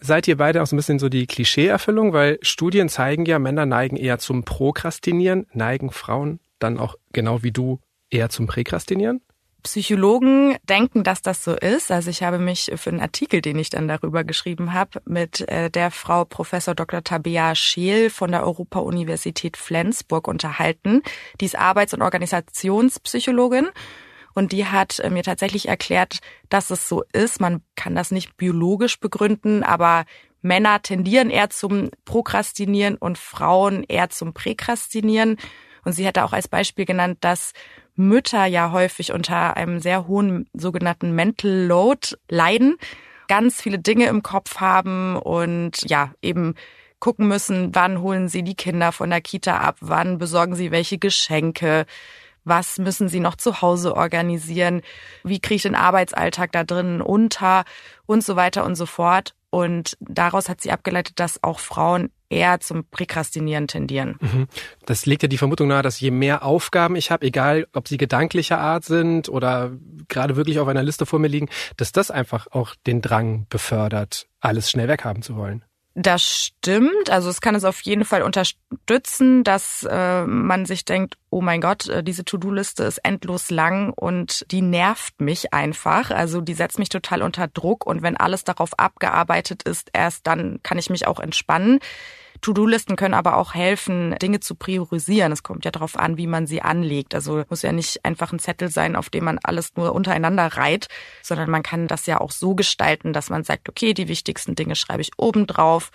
seid 0.00 0.28
ihr 0.28 0.36
beide 0.36 0.62
auch 0.62 0.66
so 0.66 0.74
ein 0.74 0.78
bisschen 0.78 0.98
so 0.98 1.08
die 1.08 1.26
Klischeeerfüllung, 1.26 2.12
weil 2.12 2.38
Studien 2.42 2.88
zeigen 2.88 3.26
ja, 3.26 3.38
Männer 3.38 3.66
neigen 3.66 3.96
eher 3.96 4.18
zum 4.18 4.44
Prokrastinieren, 4.44 5.46
neigen 5.52 5.90
Frauen 5.90 6.40
dann 6.58 6.78
auch 6.78 6.94
genau 7.12 7.42
wie 7.42 7.52
du 7.52 7.80
eher 8.10 8.28
zum 8.28 8.46
Präkrastinieren? 8.46 9.20
Psychologen 9.62 10.56
denken, 10.62 11.04
dass 11.04 11.20
das 11.20 11.44
so 11.44 11.54
ist. 11.54 11.90
Also 11.90 12.08
ich 12.08 12.22
habe 12.22 12.38
mich 12.38 12.72
für 12.76 12.90
einen 12.90 13.00
Artikel, 13.00 13.42
den 13.42 13.58
ich 13.58 13.68
dann 13.68 13.88
darüber 13.88 14.24
geschrieben 14.24 14.72
habe, 14.72 15.02
mit 15.04 15.46
äh, 15.48 15.70
der 15.70 15.90
Frau 15.90 16.24
Professor 16.24 16.74
Dr. 16.74 17.04
Tabea 17.04 17.54
Scheel 17.54 18.08
von 18.08 18.30
der 18.30 18.42
Europa-Universität 18.42 19.58
Flensburg 19.58 20.28
unterhalten. 20.28 21.02
Die 21.40 21.44
ist 21.44 21.58
Arbeits- 21.58 21.92
und 21.92 22.00
Organisationspsychologin 22.00 23.68
und 24.34 24.52
die 24.52 24.66
hat 24.66 24.98
äh, 25.00 25.10
mir 25.10 25.22
tatsächlich 25.22 25.68
erklärt, 25.68 26.18
dass 26.48 26.70
es 26.70 26.88
so 26.88 27.02
ist. 27.12 27.40
Man 27.40 27.62
kann 27.76 27.94
das 27.94 28.10
nicht 28.10 28.36
biologisch 28.36 29.00
begründen, 29.00 29.62
aber 29.62 30.04
Männer 30.42 30.82
tendieren 30.82 31.30
eher 31.30 31.50
zum 31.50 31.90
Prokrastinieren 32.04 32.96
und 32.96 33.18
Frauen 33.18 33.84
eher 33.84 34.10
zum 34.10 34.32
Präkrastinieren. 34.32 35.36
Und 35.84 35.92
sie 35.92 36.04
hätte 36.04 36.24
auch 36.24 36.32
als 36.32 36.48
Beispiel 36.48 36.84
genannt, 36.84 37.18
dass 37.20 37.52
Mütter 37.94 38.46
ja 38.46 38.72
häufig 38.72 39.12
unter 39.12 39.56
einem 39.56 39.80
sehr 39.80 40.06
hohen 40.06 40.48
sogenannten 40.52 41.14
Mental 41.14 41.50
Load 41.50 42.16
leiden, 42.28 42.76
ganz 43.28 43.60
viele 43.60 43.78
Dinge 43.78 44.06
im 44.06 44.22
Kopf 44.22 44.56
haben 44.56 45.16
und 45.16 45.88
ja, 45.88 46.12
eben 46.22 46.54
gucken 46.98 47.28
müssen, 47.28 47.74
wann 47.74 48.00
holen 48.00 48.28
sie 48.28 48.42
die 48.42 48.54
Kinder 48.54 48.92
von 48.92 49.10
der 49.10 49.20
Kita 49.20 49.58
ab, 49.58 49.76
wann 49.80 50.18
besorgen 50.18 50.54
sie 50.54 50.70
welche 50.70 50.98
Geschenke, 50.98 51.86
was 52.50 52.76
müssen 52.76 53.08
sie 53.08 53.20
noch 53.20 53.36
zu 53.36 53.62
Hause 53.62 53.96
organisieren, 53.96 54.82
wie 55.24 55.40
kriege 55.40 55.54
ich 55.56 55.62
den 55.62 55.74
Arbeitsalltag 55.74 56.52
da 56.52 56.64
drinnen 56.64 57.00
unter 57.00 57.64
und 58.04 58.22
so 58.22 58.36
weiter 58.36 58.66
und 58.66 58.74
so 58.74 58.84
fort. 58.84 59.34
Und 59.48 59.96
daraus 60.00 60.48
hat 60.48 60.60
sie 60.60 60.70
abgeleitet, 60.70 61.18
dass 61.18 61.42
auch 61.42 61.58
Frauen 61.58 62.10
eher 62.28 62.60
zum 62.60 62.84
Präkrastinieren 62.84 63.66
tendieren. 63.66 64.16
Mhm. 64.20 64.46
Das 64.86 65.06
legt 65.06 65.22
ja 65.22 65.28
die 65.28 65.38
Vermutung 65.38 65.68
nahe, 65.68 65.82
dass 65.82 65.98
je 65.98 66.12
mehr 66.12 66.44
Aufgaben 66.44 66.94
ich 66.94 67.10
habe, 67.10 67.26
egal 67.26 67.66
ob 67.72 67.88
sie 67.88 67.96
gedanklicher 67.96 68.60
Art 68.60 68.84
sind 68.84 69.28
oder 69.28 69.72
gerade 70.08 70.36
wirklich 70.36 70.60
auf 70.60 70.68
einer 70.68 70.84
Liste 70.84 71.06
vor 71.06 71.18
mir 71.18 71.28
liegen, 71.28 71.48
dass 71.76 71.90
das 71.90 72.10
einfach 72.10 72.46
auch 72.52 72.74
den 72.86 73.02
Drang 73.02 73.46
befördert, 73.48 74.28
alles 74.40 74.70
schnell 74.70 74.86
weghaben 74.86 75.22
zu 75.22 75.36
wollen. 75.36 75.64
Das 75.94 76.22
stimmt. 76.22 77.10
Also 77.10 77.30
es 77.30 77.40
kann 77.40 77.56
es 77.56 77.64
auf 77.64 77.80
jeden 77.80 78.04
Fall 78.04 78.22
unterstützen, 78.22 79.42
dass 79.42 79.84
äh, 79.90 80.24
man 80.24 80.64
sich 80.64 80.84
denkt, 80.84 81.18
oh 81.30 81.40
mein 81.40 81.60
Gott, 81.60 81.88
äh, 81.88 82.04
diese 82.04 82.24
To-Do-Liste 82.24 82.84
ist 82.84 82.98
endlos 82.98 83.50
lang 83.50 83.92
und 83.92 84.46
die 84.52 84.62
nervt 84.62 85.20
mich 85.20 85.52
einfach. 85.52 86.12
Also 86.12 86.40
die 86.40 86.54
setzt 86.54 86.78
mich 86.78 86.90
total 86.90 87.22
unter 87.22 87.48
Druck 87.48 87.86
und 87.86 88.02
wenn 88.02 88.16
alles 88.16 88.44
darauf 88.44 88.78
abgearbeitet 88.78 89.64
ist, 89.64 89.90
erst 89.92 90.28
dann 90.28 90.60
kann 90.62 90.78
ich 90.78 90.90
mich 90.90 91.08
auch 91.08 91.18
entspannen. 91.18 91.80
To-Do-Listen 92.40 92.96
können 92.96 93.14
aber 93.14 93.36
auch 93.36 93.54
helfen, 93.54 94.14
Dinge 94.20 94.40
zu 94.40 94.54
priorisieren. 94.54 95.32
Es 95.32 95.42
kommt 95.42 95.64
ja 95.64 95.70
darauf 95.70 95.98
an, 95.98 96.16
wie 96.16 96.26
man 96.26 96.46
sie 96.46 96.62
anlegt. 96.62 97.14
Also 97.14 97.44
muss 97.48 97.62
ja 97.62 97.72
nicht 97.72 98.04
einfach 98.04 98.32
ein 98.32 98.38
Zettel 98.38 98.70
sein, 98.70 98.96
auf 98.96 99.10
dem 99.10 99.24
man 99.24 99.38
alles 99.42 99.76
nur 99.76 99.94
untereinander 99.94 100.46
reiht, 100.46 100.88
sondern 101.22 101.50
man 101.50 101.62
kann 101.62 101.86
das 101.86 102.06
ja 102.06 102.20
auch 102.20 102.30
so 102.30 102.54
gestalten, 102.54 103.12
dass 103.12 103.30
man 103.30 103.44
sagt, 103.44 103.68
okay, 103.68 103.94
die 103.94 104.08
wichtigsten 104.08 104.54
Dinge 104.54 104.76
schreibe 104.76 105.02
ich 105.02 105.12
oben 105.16 105.46
drauf, 105.46 105.90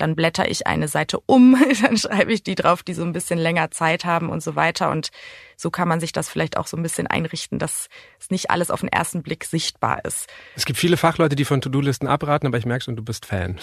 dann 0.00 0.16
blätter 0.16 0.50
ich 0.50 0.66
eine 0.66 0.88
Seite 0.88 1.20
um, 1.26 1.62
dann 1.82 1.96
schreibe 1.96 2.32
ich 2.32 2.42
die 2.42 2.54
drauf, 2.54 2.82
die 2.82 2.94
so 2.94 3.02
ein 3.02 3.12
bisschen 3.12 3.38
länger 3.38 3.70
Zeit 3.70 4.04
haben 4.04 4.30
und 4.30 4.42
so 4.42 4.56
weiter. 4.56 4.90
Und 4.90 5.10
so 5.56 5.70
kann 5.70 5.88
man 5.88 6.00
sich 6.00 6.12
das 6.12 6.28
vielleicht 6.28 6.56
auch 6.56 6.66
so 6.66 6.76
ein 6.76 6.82
bisschen 6.82 7.06
einrichten, 7.06 7.58
dass 7.58 7.88
es 8.18 8.30
nicht 8.30 8.50
alles 8.50 8.70
auf 8.70 8.80
den 8.80 8.88
ersten 8.88 9.22
Blick 9.22 9.44
sichtbar 9.44 10.04
ist. 10.04 10.28
Es 10.56 10.64
gibt 10.64 10.78
viele 10.78 10.96
Fachleute, 10.96 11.36
die 11.36 11.44
von 11.44 11.60
To-Do-Listen 11.60 12.06
abraten, 12.06 12.46
aber 12.46 12.58
ich 12.58 12.66
merke 12.66 12.84
schon, 12.84 12.96
du 12.96 13.02
bist 13.02 13.26
Fan. 13.26 13.58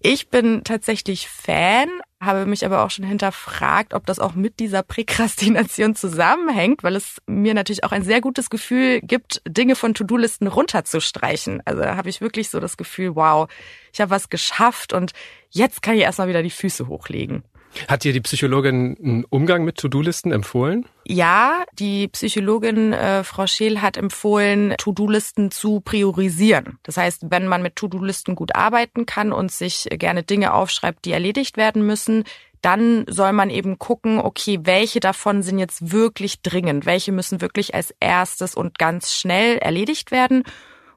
Ich 0.00 0.28
bin 0.28 0.62
tatsächlich 0.62 1.28
Fan, 1.28 1.88
habe 2.20 2.46
mich 2.46 2.64
aber 2.64 2.84
auch 2.84 2.90
schon 2.90 3.04
hinterfragt, 3.04 3.94
ob 3.94 4.06
das 4.06 4.20
auch 4.20 4.34
mit 4.34 4.60
dieser 4.60 4.84
Präkrastination 4.84 5.96
zusammenhängt, 5.96 6.84
weil 6.84 6.94
es 6.94 7.16
mir 7.26 7.52
natürlich 7.52 7.82
auch 7.82 7.90
ein 7.90 8.04
sehr 8.04 8.20
gutes 8.20 8.48
Gefühl 8.48 9.00
gibt, 9.00 9.42
Dinge 9.46 9.74
von 9.74 9.94
To-Do-Listen 9.94 10.46
runterzustreichen. 10.46 11.62
Also 11.64 11.84
habe 11.84 12.10
ich 12.10 12.20
wirklich 12.20 12.48
so 12.48 12.60
das 12.60 12.76
Gefühl, 12.76 13.16
wow, 13.16 13.48
ich 13.92 14.00
habe 14.00 14.10
was 14.10 14.28
geschafft 14.28 14.92
und 14.92 15.12
jetzt 15.50 15.82
kann 15.82 15.96
ich 15.96 16.02
erstmal 16.02 16.28
wieder 16.28 16.44
die 16.44 16.50
Füße 16.50 16.86
hochlegen. 16.86 17.42
Hat 17.86 18.04
dir 18.04 18.12
die 18.12 18.20
Psychologin 18.20 18.96
einen 19.02 19.24
Umgang 19.24 19.64
mit 19.64 19.76
To-Do-Listen 19.76 20.32
empfohlen? 20.32 20.86
Ja, 21.04 21.64
die 21.74 22.08
Psychologin 22.08 22.92
äh, 22.92 23.24
Frau 23.24 23.46
Scheel 23.46 23.80
hat 23.80 23.96
empfohlen, 23.96 24.74
To-Do-Listen 24.78 25.50
zu 25.50 25.80
priorisieren. 25.80 26.78
Das 26.82 26.96
heißt, 26.96 27.26
wenn 27.30 27.46
man 27.46 27.62
mit 27.62 27.76
To-Do-Listen 27.76 28.34
gut 28.34 28.54
arbeiten 28.54 29.06
kann 29.06 29.32
und 29.32 29.52
sich 29.52 29.86
gerne 29.90 30.22
Dinge 30.22 30.54
aufschreibt, 30.54 31.04
die 31.04 31.12
erledigt 31.12 31.56
werden 31.56 31.86
müssen, 31.86 32.24
dann 32.62 33.04
soll 33.08 33.32
man 33.32 33.50
eben 33.50 33.78
gucken, 33.78 34.18
okay, 34.18 34.58
welche 34.62 35.00
davon 35.00 35.42
sind 35.42 35.58
jetzt 35.58 35.92
wirklich 35.92 36.42
dringend, 36.42 36.86
welche 36.86 37.12
müssen 37.12 37.40
wirklich 37.40 37.74
als 37.74 37.94
erstes 38.00 38.54
und 38.54 38.78
ganz 38.78 39.14
schnell 39.14 39.58
erledigt 39.58 40.10
werden 40.10 40.42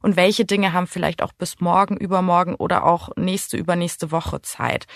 und 0.02 0.16
welche 0.16 0.46
Dinge 0.46 0.74
haben 0.74 0.88
vielleicht 0.88 1.22
auch 1.22 1.34
bis 1.34 1.60
morgen, 1.60 1.98
übermorgen 1.98 2.56
oder 2.56 2.86
auch 2.86 3.10
nächste, 3.16 3.58
übernächste 3.58 4.12
Woche 4.12 4.42
Zeit. 4.42 4.88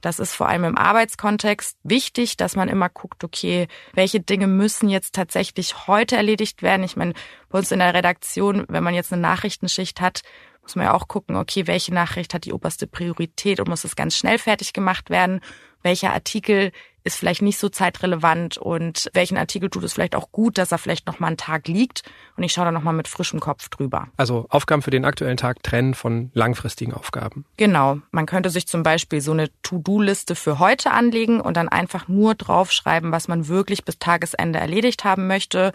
Das 0.00 0.18
ist 0.18 0.34
vor 0.34 0.48
allem 0.48 0.64
im 0.64 0.78
Arbeitskontext 0.78 1.76
wichtig, 1.82 2.36
dass 2.36 2.56
man 2.56 2.68
immer 2.68 2.88
guckt, 2.88 3.24
okay, 3.24 3.66
welche 3.94 4.20
Dinge 4.20 4.46
müssen 4.46 4.88
jetzt 4.88 5.14
tatsächlich 5.14 5.86
heute 5.86 6.16
erledigt 6.16 6.62
werden. 6.62 6.84
Ich 6.84 6.96
meine, 6.96 7.14
bei 7.48 7.58
uns 7.58 7.72
in 7.72 7.80
der 7.80 7.94
Redaktion, 7.94 8.64
wenn 8.68 8.84
man 8.84 8.94
jetzt 8.94 9.12
eine 9.12 9.22
Nachrichtenschicht 9.22 10.00
hat, 10.00 10.22
muss 10.62 10.76
man 10.76 10.86
ja 10.86 10.94
auch 10.94 11.08
gucken, 11.08 11.36
okay, 11.36 11.66
welche 11.66 11.94
Nachricht 11.94 12.34
hat 12.34 12.44
die 12.44 12.52
oberste 12.52 12.86
Priorität 12.86 13.58
und 13.58 13.68
muss 13.68 13.84
es 13.84 13.96
ganz 13.96 14.16
schnell 14.16 14.38
fertig 14.38 14.72
gemacht 14.72 15.10
werden 15.10 15.40
welcher 15.82 16.12
Artikel 16.12 16.72
ist 17.08 17.16
vielleicht 17.16 17.42
nicht 17.42 17.58
so 17.58 17.68
zeitrelevant 17.68 18.58
und 18.58 19.10
welchen 19.14 19.38
Artikel 19.38 19.70
tut 19.70 19.82
es 19.82 19.94
vielleicht 19.94 20.14
auch 20.14 20.30
gut, 20.30 20.58
dass 20.58 20.72
er 20.72 20.78
vielleicht 20.78 21.06
noch 21.06 21.18
mal 21.18 21.28
einen 21.28 21.36
Tag 21.38 21.66
liegt 21.66 22.02
und 22.36 22.44
ich 22.44 22.52
schaue 22.52 22.66
da 22.66 22.70
noch 22.70 22.82
mal 22.82 22.92
mit 22.92 23.08
frischem 23.08 23.40
Kopf 23.40 23.68
drüber. 23.70 24.08
Also 24.18 24.46
Aufgaben 24.50 24.82
für 24.82 24.90
den 24.90 25.06
aktuellen 25.06 25.38
Tag 25.38 25.62
trennen 25.62 25.94
von 25.94 26.30
langfristigen 26.34 26.92
Aufgaben. 26.92 27.46
Genau. 27.56 27.98
Man 28.10 28.26
könnte 28.26 28.50
sich 28.50 28.68
zum 28.68 28.82
Beispiel 28.82 29.22
so 29.22 29.32
eine 29.32 29.48
To-Do-Liste 29.62 30.34
für 30.34 30.58
heute 30.58 30.90
anlegen 30.90 31.40
und 31.40 31.56
dann 31.56 31.68
einfach 31.68 32.08
nur 32.08 32.34
draufschreiben, 32.34 33.10
was 33.10 33.26
man 33.26 33.48
wirklich 33.48 33.84
bis 33.84 33.98
Tagesende 33.98 34.58
erledigt 34.58 35.04
haben 35.04 35.26
möchte 35.26 35.72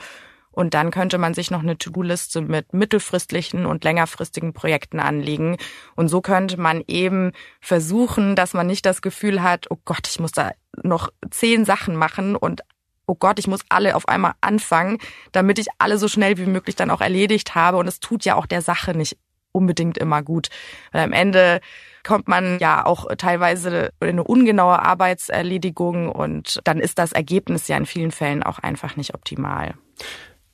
Und 0.54 0.74
dann 0.74 0.92
könnte 0.92 1.18
man 1.18 1.34
sich 1.34 1.52
noch 1.52 1.62
eine 1.62 1.78
To-Do-Liste 1.78 2.42
mit 2.42 2.74
mittelfristlichen 2.74 3.66
und 3.66 3.84
längerfristigen 3.84 4.54
Projekten 4.54 5.00
anlegen. 5.00 5.58
Und 5.96 6.08
so 6.08 6.22
könnte 6.22 6.60
man 6.60 6.84
eben 6.88 7.32
versuchen, 7.60 8.36
dass 8.36 8.54
man 8.54 8.68
nicht 8.68 8.86
das 8.86 9.02
Gefühl 9.02 9.44
hat, 9.44 9.66
oh 9.70 9.78
Gott, 9.84 10.08
ich 10.08 10.20
muss 10.20 10.32
da 10.32 10.52
noch 10.82 11.10
zehn 11.30 11.66
Sachen 11.66 11.96
machen 11.96 12.36
und 12.36 12.62
oh 13.06 13.16
Gott, 13.16 13.40
ich 13.40 13.48
muss 13.48 13.62
alle 13.70 13.96
auf 13.96 14.08
einmal 14.08 14.34
anfangen, 14.42 14.98
damit 15.32 15.60
ich 15.60 15.68
alle 15.78 15.98
so 15.98 16.08
schnell 16.08 16.38
wie 16.38 16.46
möglich 16.46 16.76
dann 16.76 16.90
auch 16.90 17.02
erledigt 17.02 17.56
habe. 17.56 17.78
Und 17.78 17.88
es 17.88 18.00
tut 18.00 18.24
ja 18.24 18.36
auch 18.36 18.46
der 18.46 18.62
Sache 18.62 18.96
nicht 18.96 19.18
unbedingt 19.52 19.98
immer 19.98 20.22
gut. 20.22 20.50
Weil 20.92 21.04
am 21.04 21.14
Ende 21.14 21.62
kommt 22.04 22.28
man 22.28 22.60
ja 22.60 22.86
auch 22.86 23.08
teilweise 23.18 23.94
in 24.02 24.10
eine 24.10 24.24
ungenaue 24.24 24.80
Arbeitserledigung 24.80 26.10
und 26.10 26.60
dann 26.66 26.80
ist 26.80 27.00
das 27.00 27.14
Ergebnis 27.14 27.68
ja 27.68 27.78
in 27.78 27.86
vielen 27.86 28.12
Fällen 28.12 28.44
auch 28.44 28.60
einfach 28.60 28.98
nicht 28.98 29.14
optimal. 29.14 29.76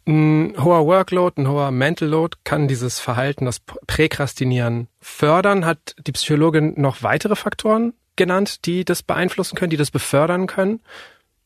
Ein 0.07 0.55
hoher 0.57 0.85
Workload, 0.85 1.41
ein 1.41 1.47
hoher 1.47 1.71
Mental 1.71 2.07
Load 2.07 2.37
kann 2.43 2.67
dieses 2.67 2.99
Verhalten, 2.99 3.45
das 3.45 3.59
Präkrastinieren 3.59 4.87
fördern. 4.99 5.65
Hat 5.65 5.95
die 6.05 6.11
Psychologin 6.11 6.73
noch 6.77 7.03
weitere 7.03 7.35
Faktoren 7.35 7.93
genannt, 8.15 8.65
die 8.65 8.85
das 8.85 9.03
beeinflussen 9.03 9.55
können, 9.55 9.69
die 9.69 9.77
das 9.77 9.91
befördern 9.91 10.47
können? 10.47 10.81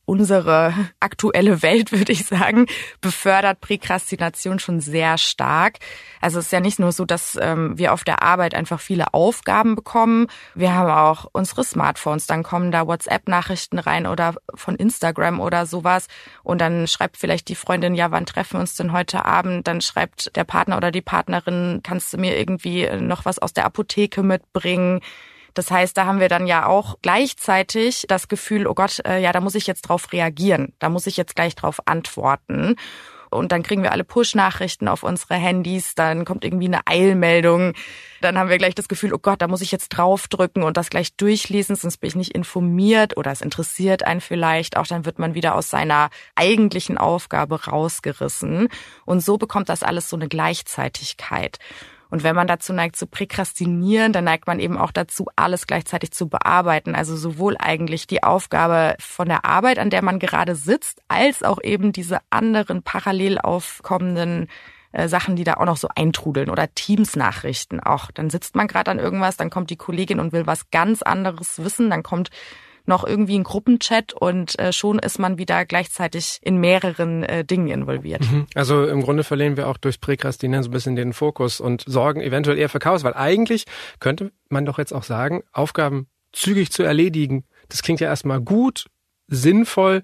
Unsere 0.05 0.73
aktuelle 0.99 1.61
Welt, 1.61 1.91
würde 1.93 2.11
ich 2.11 2.25
sagen, 2.25 2.67
befördert 3.01 3.61
Präkrastination 3.61 4.59
schon 4.59 4.79
sehr 4.79 5.17
stark. 5.17 5.79
Also 6.21 6.39
es 6.39 6.45
ist 6.45 6.51
ja 6.51 6.59
nicht 6.59 6.79
nur 6.79 6.91
so, 6.91 7.05
dass 7.05 7.37
ähm, 7.41 7.77
wir 7.77 7.93
auf 7.93 8.03
der 8.03 8.21
Arbeit 8.23 8.55
einfach 8.55 8.79
viele 8.79 9.13
Aufgaben 9.13 9.75
bekommen. 9.75 10.27
Wir 10.55 10.73
haben 10.73 10.89
auch 10.89 11.29
unsere 11.31 11.63
Smartphones, 11.63 12.27
dann 12.27 12.43
kommen 12.43 12.71
da 12.71 12.87
WhatsApp-Nachrichten 12.87 13.79
rein 13.79 14.07
oder 14.07 14.35
von 14.55 14.75
Instagram 14.75 15.39
oder 15.39 15.65
sowas. 15.65 16.07
Und 16.43 16.59
dann 16.59 16.87
schreibt 16.87 17.17
vielleicht 17.17 17.47
die 17.49 17.55
Freundin, 17.55 17.95
ja, 17.95 18.11
wann 18.11 18.25
treffen 18.25 18.53
wir 18.53 18.61
uns 18.61 18.75
denn 18.75 18.91
heute 18.91 19.25
Abend? 19.25 19.67
Dann 19.67 19.81
schreibt 19.81 20.35
der 20.35 20.43
Partner 20.43 20.77
oder 20.77 20.91
die 20.91 21.01
Partnerin, 21.01 21.81
kannst 21.83 22.13
du 22.13 22.17
mir 22.17 22.37
irgendwie 22.37 22.89
noch 22.99 23.25
was 23.25 23.39
aus 23.39 23.53
der 23.53 23.65
Apotheke 23.65 24.23
mitbringen? 24.23 25.01
Das 25.53 25.71
heißt, 25.71 25.95
da 25.97 26.05
haben 26.05 26.19
wir 26.19 26.29
dann 26.29 26.47
ja 26.47 26.65
auch 26.65 26.97
gleichzeitig 27.01 28.05
das 28.07 28.27
Gefühl, 28.27 28.67
oh 28.67 28.73
Gott, 28.73 29.01
äh, 29.05 29.21
ja, 29.21 29.31
da 29.31 29.39
muss 29.41 29.55
ich 29.55 29.67
jetzt 29.67 29.83
drauf 29.83 30.11
reagieren, 30.11 30.73
da 30.79 30.89
muss 30.89 31.07
ich 31.07 31.17
jetzt 31.17 31.35
gleich 31.35 31.55
drauf 31.55 31.79
antworten. 31.85 32.75
Und 33.33 33.51
dann 33.51 33.63
kriegen 33.63 33.83
wir 33.83 33.91
alle 33.91 34.03
Push-Nachrichten 34.03 34.87
auf 34.87 35.03
unsere 35.03 35.35
Handys, 35.35 35.95
dann 35.95 36.23
kommt 36.23 36.45
irgendwie 36.45 36.67
eine 36.67 36.85
Eilmeldung. 36.85 37.73
Dann 38.21 38.37
haben 38.37 38.49
wir 38.49 38.57
gleich 38.57 38.75
das 38.75 38.87
Gefühl, 38.87 39.13
oh 39.13 39.17
Gott, 39.17 39.41
da 39.41 39.47
muss 39.47 39.61
ich 39.61 39.71
jetzt 39.71 39.89
draufdrücken 39.89 40.63
und 40.63 40.77
das 40.77 40.89
gleich 40.89 41.15
durchlesen, 41.15 41.75
sonst 41.75 41.97
bin 41.97 42.09
ich 42.09 42.15
nicht 42.15 42.35
informiert 42.35 43.17
oder 43.17 43.31
es 43.31 43.41
interessiert 43.41 44.05
einen 44.05 44.21
vielleicht. 44.21 44.77
Auch 44.77 44.87
dann 44.87 45.05
wird 45.05 45.19
man 45.19 45.33
wieder 45.33 45.55
aus 45.55 45.69
seiner 45.69 46.09
eigentlichen 46.35 46.97
Aufgabe 46.97 47.65
rausgerissen. 47.65 48.69
Und 49.05 49.21
so 49.21 49.37
bekommt 49.37 49.69
das 49.69 49.83
alles 49.83 50.09
so 50.09 50.15
eine 50.15 50.27
Gleichzeitigkeit. 50.27 51.57
Und 52.13 52.23
wenn 52.23 52.35
man 52.35 52.45
dazu 52.45 52.73
neigt 52.73 52.95
zu 52.95 53.07
präkrastinieren, 53.07 54.13
dann 54.13 54.25
neigt 54.25 54.45
man 54.45 54.59
eben 54.59 54.77
auch 54.77 54.91
dazu, 54.91 55.25
alles 55.35 55.65
gleichzeitig 55.65 56.11
zu 56.11 56.29
bearbeiten. 56.29 56.93
Also 56.93 57.17
sowohl 57.17 57.55
eigentlich 57.57 58.05
die 58.05 58.21
Aufgabe 58.21 58.93
von 58.99 59.27
der 59.27 59.45
Arbeit, 59.45 59.79
an 59.79 59.89
der 59.89 60.03
man 60.03 60.19
gerade 60.19 60.53
sitzt, 60.53 61.01
als 61.07 61.41
auch 61.41 61.57
eben 61.63 61.91
diese 61.91 62.19
anderen 62.29 62.83
parallel 62.83 63.39
aufkommenden 63.39 64.47
äh, 64.91 65.07
Sachen, 65.07 65.35
die 65.35 65.43
da 65.43 65.55
auch 65.55 65.65
noch 65.65 65.77
so 65.77 65.87
eintrudeln 65.95 66.51
oder 66.51 66.71
Teams-Nachrichten 66.75 67.79
auch. 67.79 68.11
Dann 68.11 68.29
sitzt 68.29 68.55
man 68.55 68.67
gerade 68.67 68.91
an 68.91 68.99
irgendwas, 68.99 69.35
dann 69.35 69.49
kommt 69.49 69.71
die 69.71 69.75
Kollegin 69.75 70.19
und 70.19 70.33
will 70.33 70.45
was 70.45 70.69
ganz 70.69 71.01
anderes 71.01 71.63
wissen, 71.63 71.89
dann 71.89 72.03
kommt 72.03 72.29
noch 72.85 73.05
irgendwie 73.05 73.37
ein 73.37 73.43
Gruppenchat 73.43 74.13
und 74.13 74.57
äh, 74.59 74.73
schon 74.73 74.99
ist 74.99 75.19
man 75.19 75.37
wieder 75.37 75.65
gleichzeitig 75.65 76.39
in 76.41 76.57
mehreren 76.57 77.23
äh, 77.23 77.45
Dingen 77.45 77.67
involviert. 77.67 78.29
Mhm. 78.29 78.47
Also 78.55 78.85
im 78.85 79.01
Grunde 79.01 79.23
verlieren 79.23 79.57
wir 79.57 79.67
auch 79.67 79.77
durch 79.77 80.01
Präkrastinieren 80.01 80.63
so 80.63 80.69
ein 80.69 80.73
bisschen 80.73 80.95
den 80.95 81.13
Fokus 81.13 81.59
und 81.59 81.83
sorgen 81.87 82.21
eventuell 82.21 82.57
eher 82.57 82.69
für 82.69 82.79
Chaos, 82.79 83.03
weil 83.03 83.13
eigentlich 83.13 83.65
könnte 83.99 84.31
man 84.49 84.65
doch 84.65 84.77
jetzt 84.77 84.93
auch 84.93 85.03
sagen, 85.03 85.43
Aufgaben 85.51 86.07
zügig 86.33 86.71
zu 86.71 86.83
erledigen, 86.83 87.45
das 87.69 87.81
klingt 87.83 87.99
ja 87.99 88.07
erstmal 88.07 88.41
gut, 88.41 88.87
sinnvoll, 89.27 90.03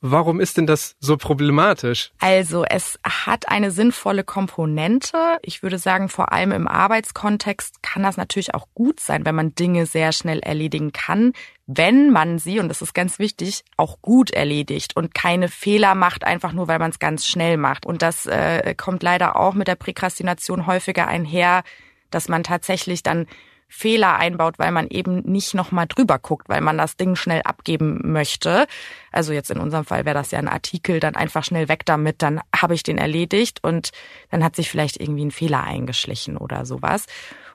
Warum 0.00 0.38
ist 0.38 0.56
denn 0.56 0.68
das 0.68 0.94
so 1.00 1.16
problematisch? 1.16 2.12
Also 2.20 2.64
es 2.64 3.00
hat 3.02 3.48
eine 3.48 3.72
sinnvolle 3.72 4.22
Komponente. 4.22 5.18
Ich 5.42 5.64
würde 5.64 5.78
sagen, 5.78 6.08
vor 6.08 6.30
allem 6.30 6.52
im 6.52 6.68
Arbeitskontext 6.68 7.82
kann 7.82 8.04
das 8.04 8.16
natürlich 8.16 8.54
auch 8.54 8.68
gut 8.74 9.00
sein, 9.00 9.26
wenn 9.26 9.34
man 9.34 9.56
Dinge 9.56 9.86
sehr 9.86 10.12
schnell 10.12 10.38
erledigen 10.38 10.92
kann, 10.92 11.32
wenn 11.66 12.10
man 12.10 12.38
sie, 12.38 12.60
und 12.60 12.68
das 12.68 12.80
ist 12.80 12.94
ganz 12.94 13.18
wichtig, 13.18 13.64
auch 13.76 14.00
gut 14.00 14.30
erledigt 14.30 14.94
und 14.96 15.14
keine 15.14 15.48
Fehler 15.48 15.96
macht, 15.96 16.22
einfach 16.22 16.52
nur 16.52 16.68
weil 16.68 16.78
man 16.78 16.90
es 16.90 17.00
ganz 17.00 17.26
schnell 17.26 17.56
macht. 17.56 17.84
Und 17.84 18.00
das 18.00 18.26
äh, 18.26 18.76
kommt 18.76 19.02
leider 19.02 19.34
auch 19.34 19.54
mit 19.54 19.66
der 19.66 19.74
Präkrastination 19.74 20.68
häufiger 20.68 21.08
einher, 21.08 21.64
dass 22.10 22.28
man 22.28 22.44
tatsächlich 22.44 23.02
dann 23.02 23.26
Fehler 23.68 24.16
einbaut, 24.16 24.58
weil 24.58 24.72
man 24.72 24.88
eben 24.88 25.20
nicht 25.20 25.54
nochmal 25.54 25.86
drüber 25.86 26.18
guckt, 26.18 26.48
weil 26.48 26.62
man 26.62 26.78
das 26.78 26.96
Ding 26.96 27.16
schnell 27.16 27.42
abgeben 27.42 28.00
möchte. 28.02 28.66
Also 29.12 29.32
jetzt 29.32 29.50
in 29.50 29.58
unserem 29.58 29.84
Fall 29.84 30.06
wäre 30.06 30.14
das 30.14 30.30
ja 30.30 30.38
ein 30.38 30.48
Artikel, 30.48 31.00
dann 31.00 31.14
einfach 31.14 31.44
schnell 31.44 31.68
weg 31.68 31.84
damit, 31.84 32.22
dann 32.22 32.40
habe 32.56 32.74
ich 32.74 32.82
den 32.82 32.98
erledigt 32.98 33.62
und 33.62 33.90
dann 34.30 34.42
hat 34.42 34.56
sich 34.56 34.70
vielleicht 34.70 34.98
irgendwie 34.98 35.26
ein 35.26 35.30
Fehler 35.30 35.64
eingeschlichen 35.64 36.38
oder 36.38 36.64
sowas. 36.64 37.06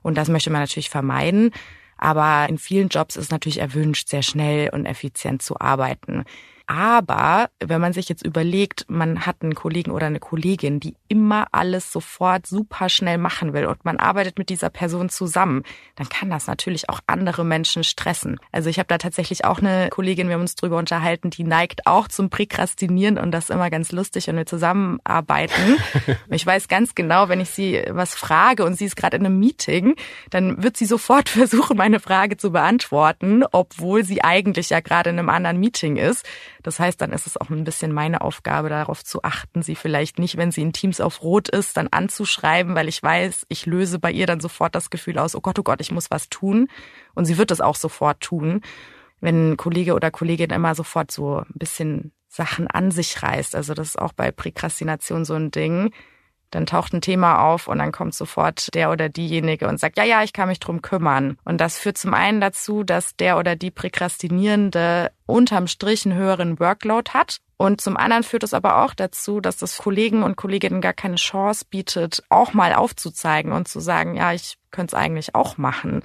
Und 0.04 0.18
das 0.18 0.30
möchte 0.30 0.52
man 0.52 0.62
natürlich 0.62 0.90
vermeiden. 0.90 1.52
Aber 1.98 2.48
in 2.50 2.58
vielen 2.58 2.90
Jobs 2.90 3.16
ist 3.16 3.32
natürlich 3.32 3.60
erwünscht, 3.60 4.10
sehr 4.10 4.24
schnell 4.24 4.70
und 4.70 4.86
effizient 4.86 5.42
zu 5.42 5.60
arbeiten. 5.60 6.26
Aber 6.66 7.50
wenn 7.60 7.82
man 7.82 7.92
sich 7.92 8.08
jetzt 8.08 8.26
überlegt, 8.26 8.86
man 8.88 9.26
hat 9.26 9.38
einen 9.42 9.54
Kollegen 9.54 9.92
oder 9.92 10.08
eine 10.08 10.20
Kollegin, 10.20 10.80
die 10.80 10.96
immer 11.10 11.48
alles 11.52 11.92
sofort 11.92 12.48
super 12.48 12.88
schnell 12.88 13.18
machen 13.18 13.54
will 13.54 13.66
und 13.66 13.84
man 13.84 13.98
arbeitet 13.98 14.38
mit 14.38 14.50
dieser 14.50 14.70
Person 14.70 15.10
zusammen, 15.10 15.64
dann 15.96 16.08
kann 16.08 16.30
das 16.30 16.48
natürlich 16.48 16.90
auch 16.90 17.02
andere 17.06 17.44
Menschen 17.44 17.84
stressen. 17.84 18.40
Also 18.52 18.70
ich 18.70 18.80
habe 18.80 18.88
da 18.88 18.98
tatsächlich 18.98 19.44
auch 19.44 19.60
eine 19.60 19.90
Kollegin, 19.90 20.28
wir 20.28 20.36
haben 20.36 20.42
uns 20.42 20.56
drüber 20.56 20.78
unterhalten, 20.78 21.30
die 21.30 21.44
neigt 21.44 21.86
auch 21.86 22.08
zum 22.08 22.30
Präkrastinieren 22.30 23.18
und 23.18 23.32
das 23.32 23.46
ist 23.46 23.50
immer 23.50 23.70
ganz 23.70 23.92
lustig, 23.92 24.28
wenn 24.28 24.38
wir 24.38 24.46
zusammenarbeiten. 24.46 25.78
ich 26.30 26.46
weiß 26.46 26.70
ganz 26.70 26.96
genau, 26.96 27.28
wenn 27.28 27.42
ich 27.42 27.50
sie 27.50 27.84
was 27.90 28.16
frage 28.16 28.64
und 28.64 28.76
sie 28.78 28.86
ist 28.86 28.96
gerade 28.96 29.18
in 29.18 29.26
einem 29.26 29.40
Meeting, 29.40 29.96
dann 30.30 30.64
wird 30.64 30.78
sie 30.78 30.86
sofort 30.86 31.28
versuchen, 31.30 31.76
meine 31.76 32.00
Frage 32.00 32.38
zu 32.38 32.52
beantworten, 32.52 33.44
obwohl 33.52 34.06
sie 34.06 34.24
eigentlich 34.24 34.70
ja 34.70 34.80
gerade 34.80 35.10
in 35.10 35.20
einem 35.20 35.30
anderen 35.30 35.60
Meeting 35.60 35.98
ist. 35.98 36.26
Das 36.64 36.80
heißt, 36.80 37.00
dann 37.02 37.12
ist 37.12 37.28
es 37.28 37.38
auch 37.38 37.50
ein 37.50 37.64
bisschen 37.64 37.92
meine 37.92 38.22
Aufgabe, 38.22 38.70
darauf 38.70 39.04
zu 39.04 39.22
achten, 39.24 39.62
sie 39.62 39.76
vielleicht 39.76 40.18
nicht, 40.18 40.38
wenn 40.38 40.52
sie 40.52 40.62
in 40.62 40.74
Teams 40.74 41.02
auf 41.02 41.22
Rot 41.22 41.50
ist, 41.50 41.78
dann 41.78 41.90
anzuschreiben, 41.92 42.74
weil 42.74 42.88
ich 42.88 43.04
weiß, 43.04 43.46
ich 43.50 43.66
löse 43.66 44.00
bei 44.00 44.12
ihr 44.12 44.26
dann 44.26 44.40
sofort 44.40 44.74
das 44.74 44.90
Gefühl 44.90 45.20
aus, 45.20 45.36
oh 45.36 45.42
Gott, 45.42 45.60
oh 45.60 45.64
Gott, 45.64 45.82
ich 45.82 45.92
muss 45.92 46.10
was 46.10 46.30
tun. 46.30 46.68
Und 47.14 47.26
sie 47.26 47.38
wird 47.38 47.52
es 47.52 47.62
auch 47.62 47.76
sofort 47.76 48.22
tun. 48.22 48.62
Wenn 49.20 49.52
ein 49.52 49.58
Kollege 49.58 49.94
oder 49.94 50.10
Kollegin 50.10 50.50
immer 50.50 50.74
sofort 50.74 51.12
so 51.12 51.40
ein 51.40 51.54
bisschen 51.56 52.12
Sachen 52.28 52.68
an 52.68 52.92
sich 52.92 53.22
reißt. 53.22 53.56
Also 53.56 53.74
das 53.74 53.90
ist 53.90 54.00
auch 54.00 54.14
bei 54.14 54.32
Präkrastination 54.32 55.24
so 55.24 55.36
ein 55.36 55.52
Ding 55.52 55.92
dann 56.54 56.66
taucht 56.66 56.94
ein 56.94 57.02
Thema 57.02 57.44
auf 57.44 57.68
und 57.68 57.80
dann 57.80 57.92
kommt 57.92 58.14
sofort 58.14 58.74
der 58.74 58.92
oder 58.92 59.10
diejenige 59.10 59.68
und 59.68 59.80
sagt, 59.80 59.98
ja, 59.98 60.04
ja, 60.04 60.24
ich 60.24 60.34
kann 60.34 60.50
mich 60.50 60.60
drum 60.60 60.82
kümmern. 60.82 61.38
Und 61.44 61.60
das 61.60 61.80
führt 61.80 61.98
zum 61.98 62.14
einen 62.14 62.42
dazu, 62.42 62.84
dass 62.84 63.16
der 63.16 63.38
oder 63.38 63.56
die 63.56 63.72
Präkrastinierende 63.72 65.12
unterm 65.26 65.68
Strich 65.68 66.06
einen 66.06 66.16
höheren 66.16 66.60
Workload 66.60 67.12
hat. 67.12 67.38
Und 67.58 67.82
zum 67.82 67.98
anderen 67.98 68.24
führt 68.24 68.44
es 68.44 68.54
aber 68.54 68.84
auch 68.84 68.94
dazu, 68.94 69.40
dass 69.40 69.58
das 69.58 69.78
Kollegen 69.78 70.24
und 70.24 70.36
Kolleginnen 70.36 70.82
gar 70.82 70.94
keine 70.94 71.16
Chance 71.16 71.66
bietet, 71.70 72.24
auch 72.30 72.54
mal 72.54 72.74
aufzuzeigen 72.74 73.52
und 73.52 73.68
zu 73.68 73.80
sagen, 73.80 74.16
ja, 74.16 74.34
ich 74.34 74.58
könnte 74.72 74.96
es 74.96 75.02
eigentlich 75.02 75.34
auch 75.34 75.58
machen 75.58 76.04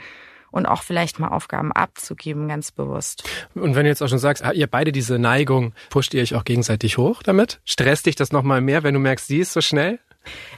und 0.50 0.66
auch 0.66 0.82
vielleicht 0.82 1.18
mal 1.18 1.28
Aufgaben 1.28 1.72
abzugeben, 1.72 2.48
ganz 2.48 2.72
bewusst. 2.72 3.28
Und 3.54 3.74
wenn 3.74 3.84
du 3.84 3.90
jetzt 3.90 4.02
auch 4.02 4.08
schon 4.08 4.18
sagst, 4.18 4.44
ihr 4.54 4.66
beide 4.66 4.92
diese 4.92 5.18
Neigung, 5.18 5.74
pusht 5.90 6.14
ihr 6.14 6.22
euch 6.22 6.34
auch 6.34 6.44
gegenseitig 6.44 6.96
hoch 6.96 7.22
damit? 7.22 7.60
Stresst 7.64 8.06
dich 8.06 8.16
das 8.16 8.32
nochmal 8.32 8.60
mehr, 8.60 8.82
wenn 8.82 8.94
du 8.94 9.00
merkst, 9.00 9.26
sie 9.26 9.38
ist 9.38 9.52
so 9.52 9.60
schnell? 9.60 9.98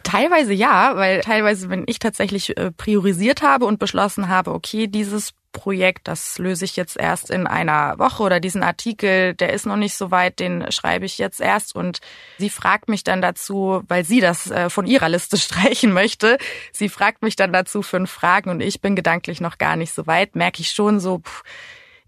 Teilweise 0.03 0.53
ja, 0.53 0.97
weil 0.97 1.21
teilweise, 1.21 1.69
wenn 1.69 1.85
ich 1.87 1.99
tatsächlich 1.99 2.57
äh, 2.57 2.71
priorisiert 2.73 3.43
habe 3.43 3.67
und 3.67 3.79
beschlossen 3.79 4.29
habe, 4.29 4.53
okay, 4.53 4.87
dieses 4.87 5.35
Projekt, 5.53 6.07
das 6.09 6.39
löse 6.39 6.65
ich 6.65 6.77
jetzt 6.77 6.97
erst 6.97 7.31
in 7.31 7.47
einer 7.47 7.99
Woche 7.99 8.23
oder 8.23 8.41
diesen 8.41 8.63
Artikel, 8.63 9.35
der 9.35 9.53
ist 9.53 9.67
noch 9.67 9.77
nicht 9.77 9.95
so 9.95 10.11
weit, 10.11 10.39
den 10.39 10.71
schreibe 10.71 11.07
ich 11.07 11.19
jetzt 11.19 11.41
erst 11.41 11.75
und 11.75 12.01
sie 12.39 12.51
fragt 12.51 12.89
mich 12.89 13.05
dann 13.05 13.21
dazu, 13.21 13.83
weil 13.89 14.05
sie 14.05 14.21
das 14.21 14.51
äh, 14.51 14.71
von 14.71 14.87
ihrer 14.87 15.09
Liste 15.09 15.37
streichen 15.39 15.93
möchte. 15.93 16.39
Sie 16.73 16.89
fragt 16.89 17.23
mich 17.23 17.37
dann 17.37 17.53
dazu 17.53 17.83
fünf 17.83 18.11
Fragen 18.11 18.51
und 18.51 18.61
ich 18.61 18.81
bin 18.81 18.97
gedanklich 18.97 19.41
noch 19.41 19.59
gar 19.59 19.77
nicht 19.77 19.93
so 19.93 20.07
weit, 20.07 20.37
merke 20.37 20.61
ich 20.61 20.71
schon 20.71 21.01
so, 21.01 21.19
pff, 21.19 21.43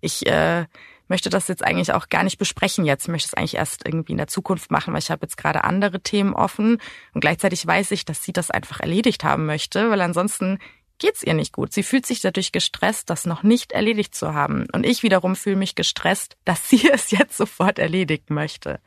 ich 0.00 0.26
äh, 0.26 0.66
möchte 1.12 1.28
das 1.28 1.46
jetzt 1.46 1.62
eigentlich 1.62 1.92
auch 1.92 2.08
gar 2.08 2.24
nicht 2.24 2.38
besprechen 2.38 2.86
jetzt. 2.86 3.02
Ich 3.02 3.08
möchte 3.08 3.26
es 3.26 3.34
eigentlich 3.34 3.56
erst 3.56 3.86
irgendwie 3.86 4.12
in 4.12 4.18
der 4.18 4.28
Zukunft 4.28 4.70
machen, 4.70 4.94
weil 4.94 5.00
ich 5.00 5.10
habe 5.10 5.26
jetzt 5.26 5.36
gerade 5.36 5.62
andere 5.62 6.00
Themen 6.00 6.32
offen. 6.32 6.78
Und 7.12 7.20
gleichzeitig 7.20 7.66
weiß 7.66 7.90
ich, 7.90 8.06
dass 8.06 8.24
sie 8.24 8.32
das 8.32 8.50
einfach 8.50 8.80
erledigt 8.80 9.22
haben 9.22 9.44
möchte, 9.44 9.90
weil 9.90 10.00
ansonsten 10.00 10.58
geht's 10.96 11.22
ihr 11.22 11.34
nicht 11.34 11.52
gut. 11.52 11.74
Sie 11.74 11.82
fühlt 11.82 12.06
sich 12.06 12.22
dadurch 12.22 12.50
gestresst, 12.50 13.10
das 13.10 13.26
noch 13.26 13.42
nicht 13.42 13.72
erledigt 13.72 14.14
zu 14.14 14.32
haben. 14.32 14.66
Und 14.72 14.86
ich 14.86 15.02
wiederum 15.02 15.36
fühle 15.36 15.56
mich 15.56 15.74
gestresst, 15.74 16.38
dass 16.46 16.70
sie 16.70 16.88
es 16.90 17.10
jetzt 17.10 17.36
sofort 17.36 17.78
erledigen 17.78 18.32
möchte. 18.34 18.80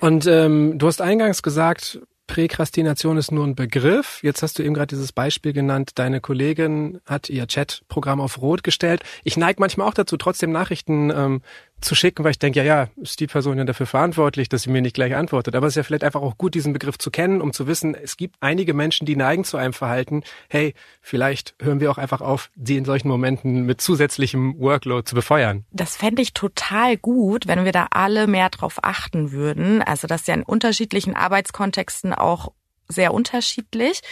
Und 0.00 0.26
ähm, 0.26 0.80
du 0.80 0.88
hast 0.88 1.00
eingangs 1.00 1.44
gesagt, 1.44 2.00
Präkrastination 2.32 3.18
ist 3.18 3.30
nur 3.30 3.46
ein 3.46 3.54
Begriff. 3.54 4.20
Jetzt 4.22 4.42
hast 4.42 4.58
du 4.58 4.62
eben 4.62 4.72
gerade 4.72 4.86
dieses 4.86 5.12
Beispiel 5.12 5.52
genannt. 5.52 5.90
Deine 5.96 6.22
Kollegin 6.22 6.98
hat 7.04 7.28
ihr 7.28 7.46
Chatprogramm 7.46 8.22
auf 8.22 8.40
Rot 8.40 8.64
gestellt. 8.64 9.02
Ich 9.22 9.36
neige 9.36 9.60
manchmal 9.60 9.86
auch 9.86 9.92
dazu, 9.92 10.16
trotzdem 10.16 10.50
Nachrichten 10.50 11.10
ähm, 11.10 11.42
zu 11.82 11.94
schicken, 11.94 12.24
weil 12.24 12.32
ich 12.32 12.38
denke, 12.38 12.60
ja, 12.60 12.64
ja, 12.64 12.88
ist 12.96 13.20
die 13.20 13.26
Person 13.26 13.58
ja 13.58 13.64
dafür 13.64 13.86
verantwortlich, 13.86 14.48
dass 14.48 14.62
sie 14.62 14.70
mir 14.70 14.82
nicht 14.82 14.94
gleich 14.94 15.14
antwortet. 15.14 15.54
Aber 15.54 15.66
es 15.66 15.72
ist 15.72 15.76
ja 15.76 15.82
vielleicht 15.82 16.04
einfach 16.04 16.22
auch 16.22 16.38
gut, 16.38 16.54
diesen 16.54 16.72
Begriff 16.72 16.98
zu 16.98 17.10
kennen, 17.10 17.40
um 17.40 17.52
zu 17.52 17.66
wissen, 17.66 17.94
es 17.94 18.16
gibt 18.16 18.36
einige 18.40 18.74
Menschen, 18.74 19.06
die 19.06 19.16
neigen 19.16 19.44
zu 19.44 19.56
einem 19.56 19.72
Verhalten. 19.72 20.22
Hey, 20.48 20.74
vielleicht 21.00 21.54
hören 21.60 21.80
wir 21.80 21.90
auch 21.90 21.98
einfach 21.98 22.20
auf, 22.20 22.50
sie 22.62 22.76
in 22.76 22.84
solchen 22.84 23.08
Momenten 23.08 23.66
mit 23.66 23.80
zusätzlichem 23.80 24.58
Workload 24.58 25.04
zu 25.04 25.14
befeuern. 25.14 25.64
Das 25.72 25.96
fände 25.96 26.22
ich 26.22 26.32
total 26.32 26.96
gut, 26.96 27.46
wenn 27.46 27.64
wir 27.64 27.72
da 27.72 27.88
alle 27.90 28.26
mehr 28.26 28.48
drauf 28.48 28.78
achten 28.82 29.32
würden. 29.32 29.82
Also 29.82 30.06
das 30.06 30.22
ist 30.22 30.28
ja 30.28 30.34
in 30.34 30.42
unterschiedlichen 30.42 31.14
Arbeitskontexten 31.14 32.14
auch 32.14 32.52
sehr 32.88 33.14
unterschiedlich. 33.14 34.02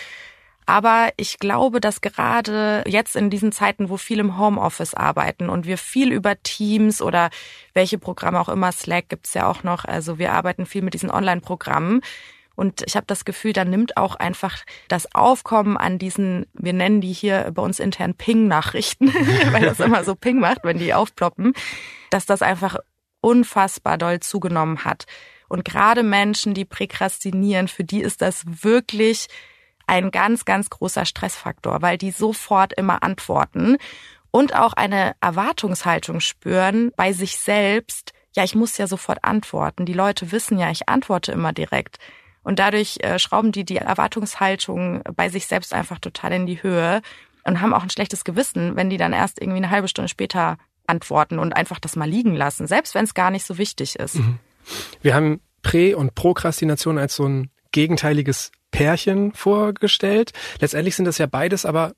Aber 0.71 1.09
ich 1.17 1.41
glaube, 1.41 1.81
dass 1.81 2.01
gerade 2.01 2.85
jetzt 2.87 3.17
in 3.17 3.29
diesen 3.29 3.51
Zeiten, 3.51 3.89
wo 3.89 3.97
viele 3.97 4.21
im 4.21 4.39
Homeoffice 4.39 4.95
arbeiten 4.95 5.51
und 5.51 5.67
wir 5.67 5.77
viel 5.77 6.13
über 6.13 6.41
Teams 6.45 7.03
oder 7.03 7.31
welche 7.75 7.99
Programme 7.99 8.39
auch 8.39 8.49
immer, 8.49 8.71
Slack 8.71 9.09
gibt's 9.09 9.35
ja 9.35 9.49
auch 9.49 9.65
noch, 9.65 9.85
also 9.85 10.21
wir 10.21 10.33
arbeiten 10.33 10.67
viel 10.67 10.83
mit 10.83 10.95
diesen 10.95 11.11
Online-Programmen. 11.11 12.03
Und 12.55 12.85
ich 12.87 12.95
habe 12.95 13.05
das 13.09 13.25
Gefühl, 13.25 13.53
da 13.53 13.65
nimmt 13.65 13.97
auch 13.97 14.15
einfach 14.15 14.63
das 14.87 15.13
Aufkommen 15.13 15.77
an 15.77 15.99
diesen, 15.99 16.47
wir 16.53 16.73
nennen 16.73 17.01
die 17.01 17.13
hier 17.13 17.51
bei 17.53 17.63
uns 17.63 17.81
intern 17.81 18.15
Ping-Nachrichten, 18.15 19.13
weil 19.51 19.63
das 19.63 19.81
immer 19.81 20.05
so 20.05 20.15
Ping 20.15 20.39
macht, 20.39 20.63
wenn 20.63 20.79
die 20.79 20.95
aufploppen, 20.95 21.53
dass 22.11 22.27
das 22.27 22.43
einfach 22.43 22.77
unfassbar 23.21 23.99
doll 23.99 24.21
zugenommen 24.21 24.85
hat. 24.85 25.07
Und 25.49 25.65
gerade 25.65 26.05
Menschen, 26.05 26.55
die 26.55 26.65
präkrastinieren, 26.65 27.67
für 27.67 27.83
die 27.83 28.03
ist 28.03 28.23
das 28.23 28.45
wirklich 28.47 29.27
ein 29.91 30.13
ganz, 30.13 30.45
ganz 30.45 30.71
großer 30.71 31.05
Stressfaktor, 31.05 31.83
weil 31.83 31.99
die 31.99 32.13
sofort 32.13 32.73
immer 32.73 33.03
antworten 33.03 33.77
und 34.31 34.55
auch 34.55 34.73
eine 34.73 35.17
Erwartungshaltung 35.21 36.21
spüren 36.21 36.93
bei 36.97 37.13
sich 37.13 37.39
selbst. 37.39 38.13
Ja, 38.37 38.45
ich 38.45 38.55
muss 38.55 38.79
ja 38.79 38.87
sofort 38.87 39.25
antworten. 39.25 39.87
Die 39.87 39.93
Leute 39.93 40.31
wissen 40.31 40.59
ja, 40.59 40.71
ich 40.71 40.89
antworte 40.89 41.33
immer 41.33 41.53
direkt. 41.53 41.99
Und 42.45 42.61
dadurch 42.61 42.99
äh, 43.01 43.19
schrauben 43.19 43.51
die 43.51 43.65
die 43.65 43.79
Erwartungshaltung 43.79 45.03
bei 45.17 45.29
sich 45.29 45.49
selbst 45.49 45.75
einfach 45.75 45.99
total 45.99 46.35
in 46.35 46.47
die 46.47 46.63
Höhe 46.63 47.03
und 47.43 47.61
haben 47.61 47.75
auch 47.75 47.83
ein 47.83 47.91
schlechtes 47.91 48.23
Gewissen, 48.23 48.77
wenn 48.77 48.91
die 48.91 48.97
dann 48.97 49.13
erst 49.13 49.41
irgendwie 49.41 49.59
eine 49.59 49.71
halbe 49.71 49.89
Stunde 49.89 50.09
später 50.09 50.57
antworten 50.87 51.41
und 51.41 51.53
einfach 51.53 51.81
das 51.81 51.97
mal 51.97 52.09
liegen 52.09 52.37
lassen, 52.37 52.69
selbst 52.69 52.95
wenn 52.95 53.05
es 53.05 53.15
gar 53.15 53.33
nicht 53.33 53.45
so 53.45 53.59
wichtig 53.59 53.97
ist. 53.97 54.15
Mhm. 54.15 54.39
Wir 55.03 55.17
haben 55.17 55.41
Prä- 55.63 55.95
und 55.95 56.15
Prokrastination 56.15 56.97
als 56.97 57.17
so 57.17 57.25
ein 57.25 57.51
gegenteiliges 57.73 58.53
Pärchen 58.71 59.33
vorgestellt. 59.33 60.33
Letztendlich 60.61 60.97
sind 60.97 61.05
das 61.05 61.19
ja 61.19 61.27
beides 61.27 61.65
aber 61.65 61.93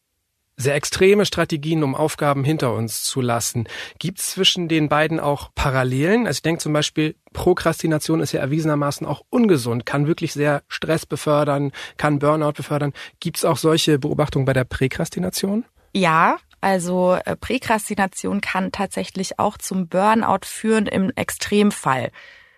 sehr 0.57 0.75
extreme 0.75 1.27
Strategien, 1.27 1.83
um 1.83 1.95
Aufgaben 1.95 2.45
hinter 2.45 2.75
uns 2.75 3.05
zu 3.05 3.21
lassen. 3.21 3.67
Gibt 3.99 4.21
es 4.21 4.31
zwischen 4.31 4.69
den 4.69 4.89
beiden 4.89 5.19
auch 5.19 5.51
Parallelen? 5.55 6.27
Also 6.27 6.39
ich 6.39 6.43
denke 6.43 6.61
zum 6.61 6.73
Beispiel, 6.73 7.17
Prokrastination 7.33 8.21
ist 8.21 8.33
ja 8.33 8.41
erwiesenermaßen 8.41 9.07
auch 9.07 9.23
ungesund, 9.31 9.87
kann 9.87 10.07
wirklich 10.07 10.33
sehr 10.33 10.63
Stress 10.69 11.07
befördern, 11.07 11.73
kann 11.97 12.19
Burnout 12.19 12.53
befördern. 12.53 12.93
Gibt 13.21 13.39
es 13.39 13.45
auch 13.45 13.57
solche 13.57 13.99
Beobachtungen 13.99 14.45
bei 14.45 14.53
der 14.53 14.65
Präkrastination? 14.65 15.65
Ja, 15.95 16.37
also 16.61 17.19
äh, 17.25 17.37
Präkrastination 17.37 18.41
kann 18.41 18.73
tatsächlich 18.73 19.39
auch 19.39 19.59
zum 19.59 19.89
Burnout 19.89 20.45
führen 20.45 20.87
im 20.87 21.11
Extremfall. 21.17 22.11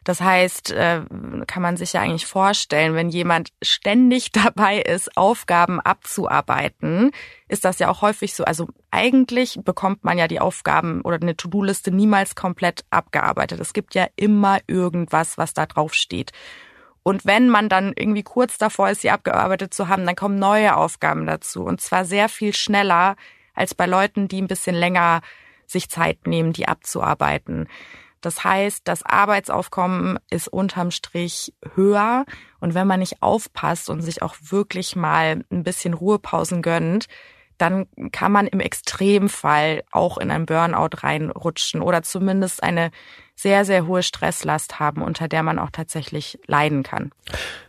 Das 0.04 0.20
heißt, 0.20 0.70
äh, 0.72 1.02
kann 1.46 1.62
man 1.62 1.76
sich 1.76 1.94
ja 1.94 2.02
eigentlich 2.02 2.26
vorstellen, 2.26 2.94
wenn 2.94 3.08
jemand 3.08 3.48
ständig 3.62 4.32
dabei 4.32 4.78
ist, 4.78 5.16
Aufgaben 5.16 5.80
abzuarbeiten, 5.80 7.10
ist 7.48 7.64
das 7.64 7.78
ja 7.78 7.88
auch 7.88 8.02
häufig 8.02 8.34
so. 8.34 8.44
Also 8.44 8.68
eigentlich 8.90 9.58
bekommt 9.64 10.04
man 10.04 10.18
ja 10.18 10.28
die 10.28 10.40
Aufgaben 10.40 11.00
oder 11.00 11.16
eine 11.20 11.36
To-Do-Liste 11.36 11.90
niemals 11.90 12.34
komplett 12.34 12.84
abgearbeitet. 12.90 13.60
Es 13.60 13.72
gibt 13.72 13.94
ja 13.94 14.06
immer 14.16 14.58
irgendwas, 14.66 15.38
was 15.38 15.54
da 15.54 15.66
drauf 15.66 15.94
steht. 15.94 16.32
Und 17.02 17.26
wenn 17.26 17.50
man 17.50 17.68
dann 17.68 17.92
irgendwie 17.94 18.22
kurz 18.22 18.56
davor 18.56 18.88
ist, 18.88 19.02
sie 19.02 19.10
abgearbeitet 19.10 19.74
zu 19.74 19.88
haben, 19.88 20.06
dann 20.06 20.16
kommen 20.16 20.38
neue 20.38 20.76
Aufgaben 20.76 21.26
dazu. 21.26 21.62
Und 21.62 21.80
zwar 21.80 22.04
sehr 22.04 22.28
viel 22.28 22.54
schneller 22.54 23.16
als 23.54 23.74
bei 23.74 23.86
Leuten, 23.86 24.26
die 24.26 24.40
ein 24.40 24.48
bisschen 24.48 24.74
länger 24.74 25.20
sich 25.66 25.88
Zeit 25.90 26.26
nehmen, 26.26 26.52
die 26.52 26.66
abzuarbeiten. 26.66 27.68
Das 28.24 28.44
heißt, 28.44 28.82
das 28.84 29.02
Arbeitsaufkommen 29.02 30.18
ist 30.30 30.48
unterm 30.48 30.90
Strich 30.90 31.54
höher. 31.74 32.24
Und 32.60 32.74
wenn 32.74 32.86
man 32.86 33.00
nicht 33.00 33.22
aufpasst 33.22 33.90
und 33.90 34.00
sich 34.02 34.22
auch 34.22 34.34
wirklich 34.40 34.96
mal 34.96 35.44
ein 35.50 35.62
bisschen 35.62 35.94
Ruhepausen 35.94 36.62
gönnt, 36.62 37.06
dann 37.58 37.86
kann 38.10 38.32
man 38.32 38.46
im 38.46 38.60
Extremfall 38.60 39.84
auch 39.92 40.18
in 40.18 40.30
ein 40.30 40.46
Burnout 40.46 40.96
reinrutschen 40.98 41.82
oder 41.82 42.02
zumindest 42.02 42.62
eine 42.62 42.90
sehr, 43.36 43.64
sehr 43.64 43.86
hohe 43.86 44.02
Stresslast 44.02 44.80
haben, 44.80 45.02
unter 45.02 45.28
der 45.28 45.42
man 45.42 45.58
auch 45.58 45.70
tatsächlich 45.70 46.38
leiden 46.46 46.82
kann. 46.82 47.12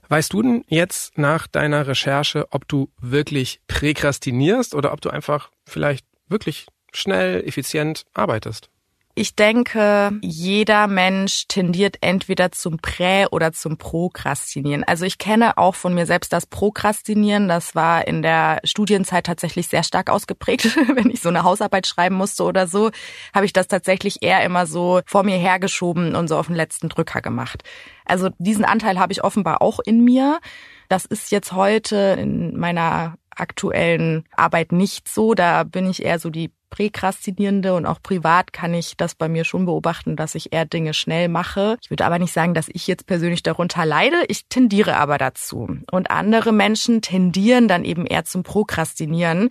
Weißt 0.09 0.33
du 0.33 0.41
denn 0.41 0.65
jetzt 0.67 1.17
nach 1.17 1.47
deiner 1.47 1.87
Recherche, 1.87 2.47
ob 2.51 2.67
du 2.67 2.89
wirklich 2.99 3.61
präkrastinierst 3.67 4.75
oder 4.75 4.93
ob 4.93 5.01
du 5.01 5.09
einfach 5.09 5.49
vielleicht 5.65 6.05
wirklich 6.27 6.67
schnell, 6.93 7.43
effizient 7.45 8.05
arbeitest? 8.13 8.69
Ich 9.17 9.33
denke, 9.33 10.11
jeder 10.21 10.87
Mensch 10.87 11.45
tendiert 11.47 11.99
entweder 12.01 12.51
zum 12.51 12.79
Prä- 12.79 13.27
oder 13.31 13.53
zum 13.53 13.77
Prokrastinieren. 13.77 14.83
Also 14.83 15.05
ich 15.05 15.17
kenne 15.17 15.57
auch 15.57 15.75
von 15.75 15.93
mir 15.93 16.05
selbst 16.05 16.33
das 16.33 16.45
Prokrastinieren. 16.45 17.47
Das 17.47 17.75
war 17.75 18.05
in 18.09 18.21
der 18.21 18.59
Studienzeit 18.65 19.25
tatsächlich 19.25 19.69
sehr 19.69 19.83
stark 19.83 20.09
ausgeprägt. 20.09 20.75
Wenn 20.95 21.09
ich 21.09 21.21
so 21.21 21.29
eine 21.29 21.43
Hausarbeit 21.43 21.87
schreiben 21.87 22.15
musste 22.15 22.43
oder 22.43 22.67
so, 22.67 22.91
habe 23.33 23.45
ich 23.45 23.53
das 23.53 23.69
tatsächlich 23.69 24.21
eher 24.21 24.43
immer 24.43 24.67
so 24.67 24.99
vor 25.05 25.23
mir 25.23 25.37
hergeschoben 25.37 26.13
und 26.13 26.27
so 26.27 26.37
auf 26.37 26.47
den 26.47 26.55
letzten 26.57 26.89
Drücker 26.89 27.21
gemacht. 27.21 27.63
Also 28.03 28.31
diesen 28.37 28.65
Anteil 28.65 28.99
habe 28.99 29.13
ich 29.13 29.23
offenbar 29.23 29.61
auch 29.61 29.79
in 29.79 30.03
mir. 30.03 30.41
Das 30.89 31.05
ist 31.05 31.31
jetzt 31.31 31.53
heute 31.53 32.17
in 32.19 32.59
meiner 32.59 33.15
aktuellen 33.29 34.25
Arbeit 34.35 34.73
nicht 34.73 35.07
so. 35.07 35.35
Da 35.35 35.63
bin 35.63 35.89
ich 35.89 36.03
eher 36.03 36.19
so 36.19 36.29
die 36.29 36.51
Präkrastinierende 36.75 37.73
und 37.73 37.85
auch 37.85 38.01
privat 38.01 38.51
kann 38.51 38.73
ich 38.73 38.97
das 38.97 39.15
bei 39.15 39.29
mir 39.29 39.45
schon 39.45 39.65
beobachten, 39.65 40.17
dass 40.17 40.35
ich 40.35 40.51
eher 40.51 40.65
Dinge 40.65 40.93
schnell 40.93 41.29
mache. 41.29 41.77
Ich 41.81 41.89
würde 41.89 42.05
aber 42.05 42.19
nicht 42.19 42.33
sagen, 42.33 42.53
dass 42.53 42.67
ich 42.67 42.85
jetzt 42.85 43.07
persönlich 43.07 43.43
darunter 43.43 43.85
leide. 43.85 44.25
Ich 44.27 44.47
tendiere 44.47 44.97
aber 44.97 45.17
dazu. 45.17 45.69
Und 45.89 46.11
andere 46.11 46.51
Menschen 46.51 47.01
tendieren 47.01 47.69
dann 47.69 47.85
eben 47.85 48.05
eher 48.05 48.25
zum 48.25 48.43
Prokrastinieren. 48.43 49.47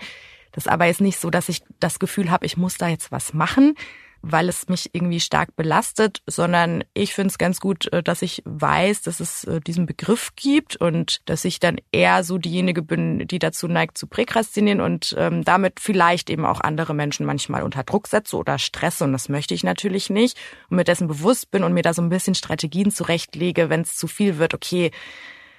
Das 0.53 0.67
aber 0.67 0.89
ist 0.89 1.01
nicht 1.01 1.19
so, 1.19 1.31
dass 1.31 1.49
ich 1.49 1.63
das 1.81 1.99
Gefühl 1.99 2.31
habe, 2.31 2.45
ich 2.45 2.59
muss 2.59 2.77
da 2.77 2.89
jetzt 2.89 3.11
was 3.11 3.33
machen, 3.33 3.75
weil 4.27 4.49
es 4.49 4.69
mich 4.69 4.91
irgendwie 4.95 5.21
stark 5.21 5.55
belastet, 5.55 6.23
sondern 6.27 6.83
ich 6.95 7.15
finde 7.15 7.29
es 7.29 7.39
ganz 7.39 7.61
gut, 7.61 7.93
äh, 7.93 8.03
dass 8.03 8.23
ich 8.23 8.43
weiß, 8.47 9.03
dass 9.03 9.21
es 9.21 9.45
äh, 9.45 9.61
diesen 9.61 9.87
Begriff 9.87 10.33
gibt 10.35 10.77
und 10.77 11.21
dass 11.27 11.45
ich 11.45 11.61
dann 11.61 11.79
eher 11.93 12.25
so 12.25 12.39
diejenige 12.39 12.83
bin, 12.83 13.27
die 13.29 13.39
dazu 13.39 13.69
neigt 13.69 13.99
zu 13.99 14.07
präkrastinieren 14.07 14.81
und 14.81 15.15
ähm, 15.19 15.45
damit 15.45 15.79
vielleicht 15.79 16.31
eben 16.31 16.47
auch 16.47 16.61
andere 16.61 16.95
Menschen 16.95 17.27
manchmal 17.27 17.63
unter 17.63 17.85
Druck 17.85 18.09
setze 18.09 18.37
oder 18.37 18.59
stresse 18.59 19.05
und 19.05 19.13
das 19.13 19.29
möchte 19.29 19.53
ich 19.55 19.63
natürlich 19.63 20.09
nicht 20.09 20.39
und 20.71 20.77
mir 20.77 20.85
dessen 20.85 21.07
bewusst 21.07 21.51
bin 21.51 21.63
und 21.63 21.75
mir 21.75 21.83
da 21.83 21.93
so 21.93 22.03
ein 22.03 22.09
bisschen 22.09 22.35
Strategien 22.35 22.91
zurechtlege, 22.91 23.69
wenn 23.69 23.83
es 23.83 23.97
zu 23.97 24.07
viel 24.07 24.39
wird, 24.39 24.55
okay, 24.55 24.91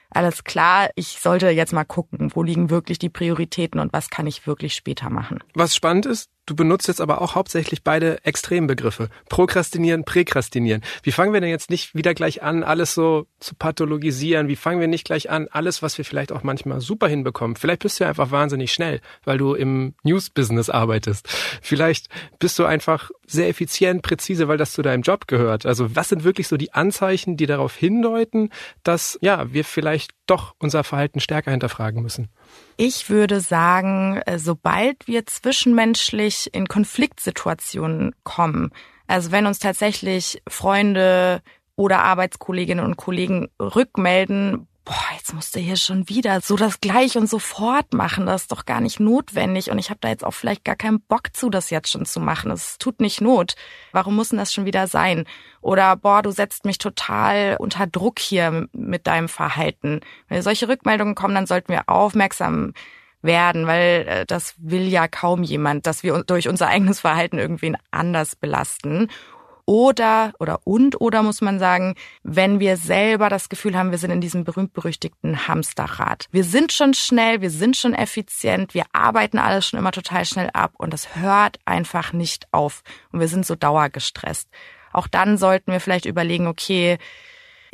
alles 0.10 0.44
klar, 0.44 0.90
ich 0.96 1.20
sollte 1.22 1.50
jetzt 1.50 1.74
mal 1.74 1.84
gucken, 1.84 2.32
wo 2.34 2.42
liegen 2.42 2.70
wirklich 2.70 3.00
die 3.00 3.10
Prioritäten 3.10 3.80
und 3.80 3.92
was 3.94 4.10
kann 4.10 4.28
ich 4.28 4.48
wirklich 4.48 4.74
später 4.74 5.10
machen. 5.10 5.44
Was 5.54 5.76
spannend 5.76 6.06
ist, 6.06 6.30
Du 6.46 6.56
benutzt 6.56 6.88
jetzt 6.88 7.02
aber 7.02 7.22
auch 7.22 7.34
hauptsächlich 7.34 7.84
beide 7.84 8.24
Extrembegriffe. 8.24 9.10
Prokrastinieren, 9.30 10.06
Präkrastinieren. 10.06 10.84
Wie 11.02 11.12
fangen 11.12 11.34
wir 11.34 11.42
denn 11.42 11.50
jetzt 11.50 11.72
nicht 11.72 11.96
wieder 11.96 12.14
gleich 12.14 12.44
an, 12.44 12.64
alles 12.64 12.94
so 12.94 13.26
zu 13.40 13.56
pathologisieren? 13.56 14.48
Wie 14.48 14.56
fangen 14.56 14.80
wir 14.80 14.88
nicht 14.88 15.06
gleich 15.06 15.32
an, 15.32 15.48
alles, 15.50 15.82
was 15.82 15.98
wir 15.98 16.06
vielleicht 16.06 16.32
auch 16.32 16.44
manchmal 16.44 16.82
super 16.82 17.08
hinbekommen? 17.08 17.56
Vielleicht 17.56 17.82
bist 17.82 18.00
du 18.00 18.04
ja 18.04 18.10
einfach 18.10 18.30
wahnsinnig 18.30 18.72
schnell, 18.72 19.02
weil 19.24 19.40
du 19.40 19.56
im 19.56 19.96
News-Business 20.04 20.70
arbeitest. 20.70 21.28
Vielleicht 21.62 22.10
bist 22.38 22.60
du 22.60 22.66
einfach 22.66 23.10
sehr 23.26 23.50
effizient, 23.50 24.04
präzise, 24.04 24.48
weil 24.48 24.58
das 24.58 24.74
zu 24.74 24.84
deinem 24.84 25.02
Job 25.02 25.28
gehört. 25.28 25.66
Also 25.66 25.96
was 25.96 26.10
sind 26.10 26.24
wirklich 26.24 26.48
so 26.48 26.58
die 26.58 26.74
Anzeichen, 26.74 27.38
die 27.38 27.48
darauf 27.48 27.76
hindeuten, 27.76 28.52
dass, 28.84 29.18
ja, 29.22 29.52
wir 29.52 29.66
vielleicht 29.66 30.12
doch 30.28 30.56
unser 30.60 30.84
Verhalten 30.84 31.20
stärker 31.20 31.52
hinterfragen 31.52 32.02
müssen? 32.02 32.30
Ich 32.78 33.10
würde 33.10 33.40
sagen, 33.40 34.22
äh, 34.26 34.38
sobald 34.38 35.08
wir 35.08 35.26
zwischenmenschlich 35.26 36.35
in 36.48 36.68
Konfliktsituationen 36.68 38.14
kommen, 38.24 38.72
also 39.08 39.32
wenn 39.32 39.46
uns 39.46 39.60
tatsächlich 39.60 40.42
Freunde 40.48 41.42
oder 41.76 42.04
Arbeitskolleginnen 42.04 42.84
und 42.84 42.98
Kollegen 42.98 43.50
rückmelden, 43.60 44.68
boah, 44.86 44.94
jetzt 45.16 45.34
musst 45.34 45.56
du 45.56 45.60
hier 45.60 45.76
schon 45.76 46.08
wieder 46.10 46.42
so 46.42 46.56
das 46.56 46.80
gleich 46.80 47.18
und 47.18 47.28
sofort 47.28 47.94
machen. 47.94 48.28
Das 48.28 48.44
ist 48.44 48.52
doch 48.52 48.66
gar 48.66 48.80
nicht 48.82 49.00
notwendig. 49.00 49.72
Und 49.72 49.80
ich 49.80 49.90
habe 49.90 50.00
da 50.00 50.10
jetzt 50.10 50.24
auch 50.24 50.34
vielleicht 50.34 50.64
gar 50.64 50.76
keinen 50.76 51.02
Bock 51.02 51.36
zu, 51.36 51.50
das 51.50 51.72
jetzt 51.72 51.90
schon 51.90 52.06
zu 52.06 52.20
machen. 52.20 52.52
Es 52.52 52.78
tut 52.78 53.02
nicht 53.02 53.20
Not. 53.20 53.56
Warum 53.92 54.16
muss 54.16 54.30
denn 54.30 54.38
das 54.38 54.54
schon 54.54 54.66
wieder 54.66 54.88
sein? 54.88 55.26
Oder 55.62 55.96
boah, 55.96 56.22
du 56.22 56.32
setzt 56.32 56.66
mich 56.66 56.78
total 56.78 57.58
unter 57.60 57.88
Druck 57.88 58.20
hier 58.20 58.68
mit 58.74 59.08
deinem 59.08 59.28
Verhalten. 59.28 60.02
Wenn 60.30 60.44
solche 60.44 60.68
Rückmeldungen 60.68 61.16
kommen, 61.16 61.36
dann 61.36 61.48
sollten 61.48 61.74
wir 61.74 61.90
aufmerksam 61.90 62.74
werden, 63.26 63.68
weil 63.68 64.06
äh, 64.08 64.26
das 64.26 64.56
will 64.58 64.88
ja 64.88 65.08
kaum 65.08 65.44
jemand, 65.44 65.88
dass 65.88 66.04
wir 66.04 66.24
durch 66.24 66.48
unser 66.48 66.68
eigenes 66.68 67.00
Verhalten 67.00 67.38
irgendwen 67.38 67.78
anders 67.92 68.36
belasten. 68.36 69.10
Oder, 69.68 70.34
oder 70.38 70.60
und, 70.64 71.02
oder 71.02 71.24
muss 71.24 71.42
man 71.42 71.58
sagen, 71.58 71.96
wenn 72.22 72.60
wir 72.60 72.78
selber 72.78 73.30
das 73.30 73.50
Gefühl 73.50 73.76
haben, 73.76 73.90
wir 73.90 73.98
sind 73.98 74.12
in 74.12 74.22
diesem 74.22 74.44
berühmt-berüchtigten 74.44 75.48
Hamsterrad. 75.48 76.28
Wir 76.32 76.44
sind 76.44 76.72
schon 76.72 76.94
schnell, 76.94 77.42
wir 77.42 77.50
sind 77.50 77.76
schon 77.76 77.96
effizient, 77.96 78.76
wir 78.76 78.84
arbeiten 78.94 79.40
alles 79.40 79.68
schon 79.68 79.80
immer 79.80 79.92
total 79.92 80.24
schnell 80.26 80.52
ab 80.54 80.74
und 80.78 80.94
das 80.94 81.16
hört 81.16 81.58
einfach 81.66 82.14
nicht 82.14 82.48
auf. 82.52 82.84
Und 83.12 83.22
wir 83.22 83.28
sind 83.28 83.44
so 83.44 83.56
dauergestresst. 83.56 84.50
Auch 84.94 85.08
dann 85.08 85.40
sollten 85.40 85.72
wir 85.72 85.80
vielleicht 85.80 86.06
überlegen, 86.06 86.46
okay, 86.46 87.00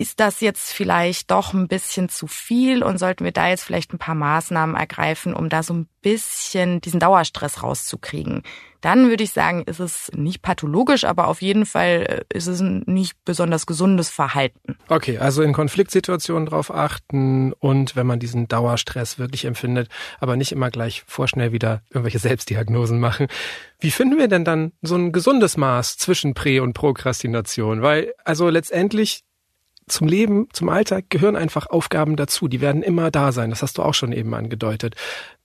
ist 0.02 0.20
das 0.20 0.42
jetzt 0.42 0.74
vielleicht 0.74 1.30
doch 1.30 1.54
ein 1.54 1.68
bisschen 1.68 2.10
zu 2.10 2.26
viel 2.26 2.82
und 2.82 2.98
sollten 2.98 3.24
wir 3.24 3.32
da 3.32 3.50
jetzt 3.50 3.64
vielleicht 3.64 3.94
ein 3.94 4.00
paar 4.00 4.16
Maßnahmen 4.16 4.76
ergreifen, 4.76 5.36
um 5.36 5.48
da 5.48 5.62
so 5.62 5.76
ein 5.76 5.88
bisschen 6.02 6.82
diesen 6.82 7.00
Dauerstress 7.00 7.62
rauszukriegen? 7.62 8.42
Dann 8.82 9.10
würde 9.10 9.24
ich 9.24 9.32
sagen, 9.32 9.62
ist 9.68 9.80
es 9.80 10.10
nicht 10.16 10.42
pathologisch, 10.42 11.04
aber 11.04 11.28
auf 11.28 11.44
jeden 11.44 11.68
Fall 11.68 12.26
äh, 12.32 12.36
ist 12.36 12.48
es 12.48 12.62
ein 12.62 12.82
nicht 12.88 13.14
besonders 13.26 13.68
gesundes 13.68 14.10
Verhalten. 14.10 14.76
Okay, 14.88 15.20
also 15.20 15.44
in 15.44 15.54
Konfliktsituationen 15.54 16.48
drauf 16.48 16.74
achten 16.74 17.54
und 17.54 17.96
wenn 17.96 18.08
man 18.08 18.20
diesen 18.20 18.48
Dauerstress 18.48 19.20
wirklich 19.20 19.46
empfindet, 19.46 19.88
aber 20.20 20.36
nicht 20.36 20.52
immer 20.52 20.72
gleich 20.72 21.04
vorschnell 21.06 21.52
wieder 21.52 21.84
irgendwelche 21.92 22.18
Selbstdiagnosen 22.18 23.00
machen. 23.00 23.28
Wie 23.80 23.92
finden 23.92 24.18
wir 24.18 24.28
denn 24.28 24.46
dann 24.46 24.72
so 24.82 24.96
ein 24.96 25.12
gesundes 25.12 25.58
Maß 25.58 25.98
zwischen 25.98 26.34
Prä- 26.34 26.60
und 26.60 26.74
Prokrastination? 26.74 27.84
Weil 27.84 28.16
also 28.26 28.50
letztendlich 28.50 29.24
zum 29.92 30.08
Leben, 30.08 30.48
zum 30.54 30.70
Alltag 30.70 31.06
gehören 31.10 31.36
einfach 31.36 31.68
Aufgaben 31.68 32.16
dazu. 32.16 32.48
Die 32.48 32.62
werden 32.62 32.84
immer 32.84 33.12
da 33.12 33.32
sein. 33.32 33.50
Das 33.50 33.62
hast 33.62 33.78
du 33.78 33.84
auch 33.84 33.94
schon 33.94 34.12
eben 34.12 34.34
angedeutet. 34.34 34.96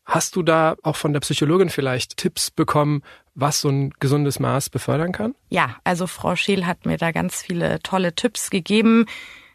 Hast 0.04 0.36
du 0.36 0.42
da 0.42 0.76
auch 0.82 0.96
von 0.96 1.12
der 1.12 1.20
Psychologin 1.20 1.68
vielleicht 1.68 2.16
Tipps 2.16 2.50
bekommen, 2.50 3.02
was 3.34 3.60
so 3.60 3.68
ein 3.68 3.90
gesundes 3.98 4.38
Maß 4.38 4.70
befördern 4.70 5.10
kann? 5.10 5.34
Ja, 5.50 5.76
also 5.82 6.06
Frau 6.06 6.36
Scheel 6.36 6.64
hat 6.64 6.86
mir 6.86 6.96
da 6.96 7.10
ganz 7.10 7.42
viele 7.42 7.80
tolle 7.80 8.14
Tipps 8.14 8.50
gegeben, 8.50 9.06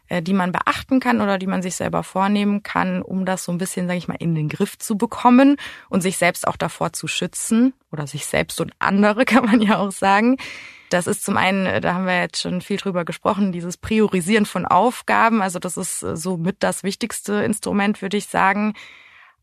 äh, 0.08 0.20
die 0.20 0.34
man 0.34 0.52
beachten 0.52 1.00
kann 1.00 1.22
oder 1.22 1.38
die 1.38 1.46
man 1.46 1.62
sich 1.62 1.76
selber 1.76 2.02
vornehmen 2.02 2.62
kann, 2.62 3.00
um 3.00 3.24
das 3.24 3.44
so 3.44 3.52
ein 3.52 3.56
bisschen, 3.56 3.86
sage 3.86 3.98
ich 3.98 4.08
mal, 4.08 4.16
in 4.20 4.34
den 4.34 4.50
Griff 4.50 4.78
zu 4.78 4.98
bekommen 4.98 5.56
und 5.88 6.02
sich 6.02 6.18
selbst 6.18 6.46
auch 6.46 6.56
davor 6.56 6.92
zu 6.92 7.08
schützen 7.08 7.72
oder 7.90 8.06
sich 8.06 8.26
selbst 8.26 8.60
und 8.60 8.72
andere, 8.78 9.24
kann 9.26 9.46
man 9.46 9.62
ja 9.62 9.78
auch 9.78 9.92
sagen. 9.92 10.36
Das 10.92 11.06
ist 11.06 11.24
zum 11.24 11.36
einen, 11.36 11.66
äh, 11.66 11.80
da 11.80 11.94
haben 11.94 12.06
wir 12.06 12.20
jetzt 12.20 12.42
schon 12.42 12.60
viel 12.60 12.76
drüber 12.76 13.04
gesprochen, 13.04 13.52
dieses 13.52 13.76
Priorisieren 13.76 14.46
von 14.46 14.66
Aufgaben. 14.66 15.40
Also 15.40 15.58
das 15.58 15.76
ist 15.76 16.02
äh, 16.02 16.16
so 16.16 16.36
mit 16.36 16.56
das 16.60 16.82
wichtigste 16.82 17.34
Instrument, 17.44 18.02
würde 18.02 18.16
ich 18.16 18.26
sagen. 18.26 18.74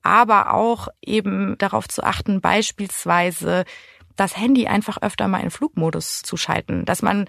Aber 0.01 0.53
auch 0.53 0.87
eben 1.01 1.57
darauf 1.57 1.87
zu 1.87 2.03
achten, 2.03 2.39
beispielsweise 2.39 3.65
das 4.19 4.37
Handy 4.37 4.67
einfach 4.67 5.01
öfter 5.01 5.27
mal 5.27 5.41
in 5.41 5.51
Flugmodus 5.51 6.21
zu 6.21 6.37
schalten, 6.37 6.85
dass 6.85 7.01
man 7.01 7.27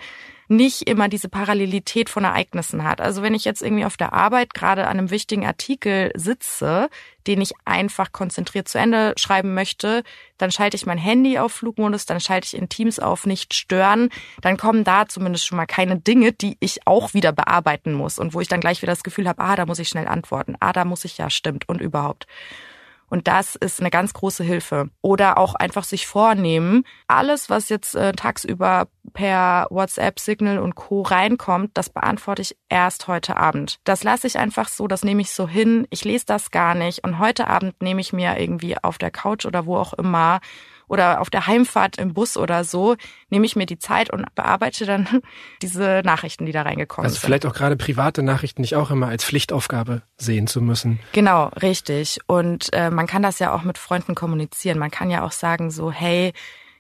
nicht 0.51 0.89
immer 0.89 1.09
diese 1.09 1.29
Parallelität 1.29 2.11
von 2.11 2.25
Ereignissen 2.25 2.83
hat. 2.83 3.01
Also 3.01 3.23
wenn 3.23 3.35
ich 3.35 3.45
jetzt 3.45 3.63
irgendwie 3.63 3.85
auf 3.85 3.97
der 3.97 4.13
Arbeit 4.13 4.53
gerade 4.53 4.89
an 4.89 4.99
einem 4.99 5.11
wichtigen 5.11 5.47
Artikel 5.47 6.11
sitze, 6.17 6.91
den 7.29 7.41
ich 7.41 7.53
einfach 7.65 8.11
konzentriert 8.11 8.67
zu 8.67 8.77
Ende 8.77 9.15
schreiben 9.17 9.55
möchte, 9.55 10.03
dann 10.39 10.51
schalte 10.51 10.77
ich 10.77 10.87
mein 10.87 10.99
Handy 10.99 11.39
auf 11.39 11.53
Flugmodus, 11.53 12.05
dann 12.05 12.19
schalte 12.19 12.47
ich 12.47 12.61
in 12.61 12.69
Teams 12.69 12.99
auf 12.99 13.27
nicht 13.27 13.55
stören, 13.55 14.09
dann 14.41 14.57
kommen 14.57 14.83
da 14.83 15.07
zumindest 15.07 15.47
schon 15.47 15.57
mal 15.57 15.67
keine 15.67 16.01
Dinge, 16.01 16.33
die 16.33 16.57
ich 16.59 16.85
auch 16.85 17.15
wieder 17.15 17.31
bearbeiten 17.31 17.93
muss 17.93 18.19
und 18.19 18.35
wo 18.35 18.41
ich 18.41 18.49
dann 18.49 18.61
gleich 18.61 18.83
wieder 18.83 18.93
das 18.93 19.05
Gefühl 19.05 19.29
habe, 19.29 19.41
ah, 19.41 19.55
da 19.55 19.67
muss 19.67 19.79
ich 19.79 19.89
schnell 19.89 20.09
antworten, 20.09 20.57
ah, 20.59 20.73
da 20.73 20.85
muss 20.85 21.05
ich 21.05 21.17
ja, 21.17 21.31
stimmt 21.31 21.69
und 21.69 21.81
überhaupt. 21.81 22.27
Und 23.11 23.29
das 23.29 23.57
ist 23.57 23.81
eine 23.81 23.91
ganz 23.91 24.15
große 24.15 24.45
Hilfe. 24.45 24.89
Oder 25.03 25.37
auch 25.37 25.55
einfach 25.55 25.85
sich 25.85 26.07
vornehmen, 26.07 26.85
alles, 27.09 27.51
was 27.51 27.69
jetzt 27.69 27.95
äh, 27.95 28.13
tagsüber 28.13 28.87
per 29.13 29.67
WhatsApp, 29.71 30.21
Signal 30.21 30.59
und 30.59 30.77
Co. 30.77 31.03
reinkommt, 31.03 31.73
das 31.75 31.91
beantworte 31.91 32.43
ich 32.43 32.57
erst 32.69 33.09
heute 33.09 33.37
Abend. 33.37 33.81
Das 33.85 34.05
lasse 34.05 34.29
ich 34.29 34.39
einfach 34.39 34.69
so, 34.69 34.87
das 34.87 35.05
nehme 35.05 35.23
ich 35.23 35.33
so 35.33 35.49
hin. 35.49 35.87
Ich 35.91 36.05
lese 36.05 36.25
das 36.27 36.51
gar 36.51 36.75
nicht. 36.75 37.05
Und 37.05 37.19
heute 37.19 37.49
Abend 37.49 37.83
nehme 37.83 38.01
ich 38.01 38.13
mir 38.13 38.39
irgendwie 38.39 38.79
auf 38.79 38.97
der 38.97 39.11
Couch 39.11 39.45
oder 39.45 39.67
wo 39.67 39.77
auch 39.77 39.93
immer 39.95 40.41
oder 40.91 41.21
auf 41.21 41.31
der 41.31 41.47
Heimfahrt 41.47 41.99
im 41.99 42.13
Bus 42.13 42.37
oder 42.37 42.65
so, 42.65 42.97
nehme 43.31 43.47
ich 43.47 43.55
mir 43.55 43.65
die 43.65 43.79
Zeit 43.79 44.11
und 44.11 44.27
bearbeite 44.35 44.87
dann 44.87 45.07
diese 45.63 46.03
Nachrichten, 46.05 46.47
die 46.47 46.53
da 46.53 46.63
reingekommen 46.63 47.07
also 47.07 47.15
sind. 47.15 47.23
Also 47.23 47.27
vielleicht 47.27 47.47
auch 47.47 47.55
gerade 47.55 47.77
private 47.77 48.25
Nachrichten 48.25 48.63
nicht 48.63 48.75
auch 48.75 48.91
immer 48.91 49.07
als 49.07 49.25
Pflichtaufgabe 49.25 50.03
sehen 50.19 50.49
zu 50.49 50.61
müssen. 50.61 50.99
Genau, 51.13 51.47
richtig. 51.63 52.19
Und 52.27 52.73
äh, 52.73 52.91
man 52.91 53.07
kann 53.07 53.23
das 53.23 53.39
ja 53.39 53.55
auch 53.55 53.63
mit 53.63 53.79
Freunden 53.79 54.17
kommunizieren. 54.17 54.79
Man 54.79 54.91
kann 54.91 55.11
ja 55.11 55.25
auch 55.25 55.33
sagen 55.33 55.71
so, 55.71 55.93
hey, 55.93 56.33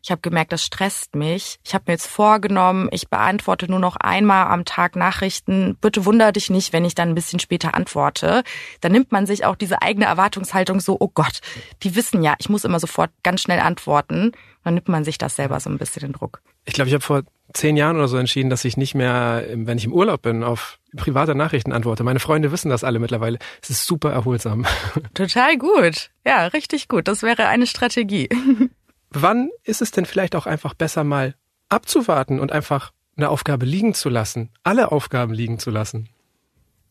ich 0.02 0.10
habe 0.10 0.20
gemerkt, 0.22 0.52
das 0.52 0.64
stresst 0.64 1.14
mich. 1.14 1.58
Ich 1.64 1.74
habe 1.74 1.84
mir 1.86 1.92
jetzt 1.94 2.06
vorgenommen, 2.06 2.88
ich 2.90 3.08
beantworte 3.08 3.70
nur 3.70 3.80
noch 3.80 3.96
einmal 3.96 4.46
am 4.46 4.64
Tag 4.64 4.96
Nachrichten. 4.96 5.76
Bitte 5.80 6.06
wunder 6.06 6.32
dich 6.32 6.48
nicht, 6.48 6.72
wenn 6.72 6.84
ich 6.84 6.94
dann 6.94 7.10
ein 7.10 7.14
bisschen 7.14 7.38
später 7.38 7.74
antworte. 7.74 8.42
Dann 8.80 8.92
nimmt 8.92 9.12
man 9.12 9.26
sich 9.26 9.44
auch 9.44 9.56
diese 9.56 9.82
eigene 9.82 10.06
Erwartungshaltung 10.06 10.80
so, 10.80 10.96
oh 10.98 11.10
Gott, 11.12 11.40
die 11.82 11.94
wissen 11.96 12.22
ja, 12.22 12.34
ich 12.38 12.48
muss 12.48 12.64
immer 12.64 12.80
sofort 12.80 13.10
ganz 13.22 13.42
schnell 13.42 13.60
antworten. 13.60 14.32
Dann 14.64 14.74
nimmt 14.74 14.88
man 14.88 15.04
sich 15.04 15.18
das 15.18 15.36
selber 15.36 15.60
so 15.60 15.70
ein 15.70 15.78
bisschen 15.78 16.00
den 16.00 16.12
Druck. 16.12 16.42
Ich 16.64 16.74
glaube, 16.74 16.88
ich 16.88 16.94
habe 16.94 17.04
vor 17.04 17.22
zehn 17.52 17.76
Jahren 17.76 17.96
oder 17.96 18.08
so 18.08 18.16
entschieden, 18.16 18.50
dass 18.50 18.64
ich 18.64 18.76
nicht 18.76 18.94
mehr, 18.94 19.44
wenn 19.52 19.78
ich 19.78 19.84
im 19.84 19.92
Urlaub 19.92 20.22
bin, 20.22 20.44
auf 20.44 20.78
private 20.96 21.34
Nachrichten 21.34 21.72
antworte. 21.72 22.04
Meine 22.04 22.20
Freunde 22.20 22.52
wissen 22.52 22.70
das 22.70 22.84
alle 22.84 22.98
mittlerweile. 22.98 23.38
Es 23.62 23.70
ist 23.70 23.86
super 23.86 24.12
erholsam. 24.12 24.66
Total 25.14 25.56
gut. 25.56 26.10
Ja, 26.24 26.46
richtig 26.46 26.88
gut. 26.88 27.08
Das 27.08 27.22
wäre 27.22 27.46
eine 27.46 27.66
Strategie. 27.66 28.28
wann 29.10 29.50
ist 29.64 29.82
es 29.82 29.90
denn 29.90 30.06
vielleicht 30.06 30.34
auch 30.34 30.46
einfach 30.46 30.74
besser 30.74 31.04
mal 31.04 31.34
abzuwarten 31.68 32.40
und 32.40 32.52
einfach 32.52 32.92
eine 33.16 33.28
Aufgabe 33.28 33.66
liegen 33.66 33.94
zu 33.94 34.08
lassen, 34.08 34.50
alle 34.62 34.92
Aufgaben 34.92 35.34
liegen 35.34 35.58
zu 35.58 35.70
lassen? 35.70 36.08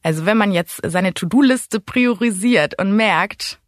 Also 0.03 0.25
wenn 0.25 0.37
man 0.37 0.51
jetzt 0.51 0.81
seine 0.85 1.13
To-Do-Liste 1.13 1.79
priorisiert 1.79 2.79
und 2.79 2.95
merkt, 2.95 3.59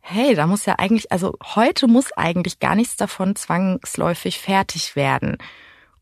hey, 0.00 0.34
da 0.34 0.46
muss 0.46 0.66
ja 0.66 0.76
eigentlich, 0.78 1.10
also 1.10 1.36
heute 1.42 1.88
muss 1.88 2.12
eigentlich 2.12 2.58
gar 2.58 2.74
nichts 2.74 2.96
davon 2.96 3.36
zwangsläufig 3.36 4.38
fertig 4.38 4.96
werden. 4.96 5.38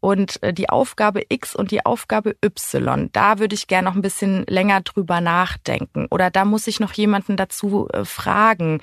Und 0.00 0.42
äh, 0.42 0.52
die 0.52 0.68
Aufgabe 0.68 1.22
X 1.28 1.56
und 1.56 1.72
die 1.72 1.84
Aufgabe 1.84 2.36
Y, 2.44 3.10
da 3.12 3.38
würde 3.38 3.54
ich 3.54 3.66
gerne 3.66 3.88
noch 3.88 3.96
ein 3.96 4.02
bisschen 4.02 4.44
länger 4.46 4.80
drüber 4.82 5.20
nachdenken. 5.20 6.06
Oder 6.10 6.30
da 6.30 6.44
muss 6.44 6.68
ich 6.68 6.78
noch 6.78 6.92
jemanden 6.92 7.36
dazu 7.36 7.88
äh, 7.92 8.04
fragen 8.04 8.80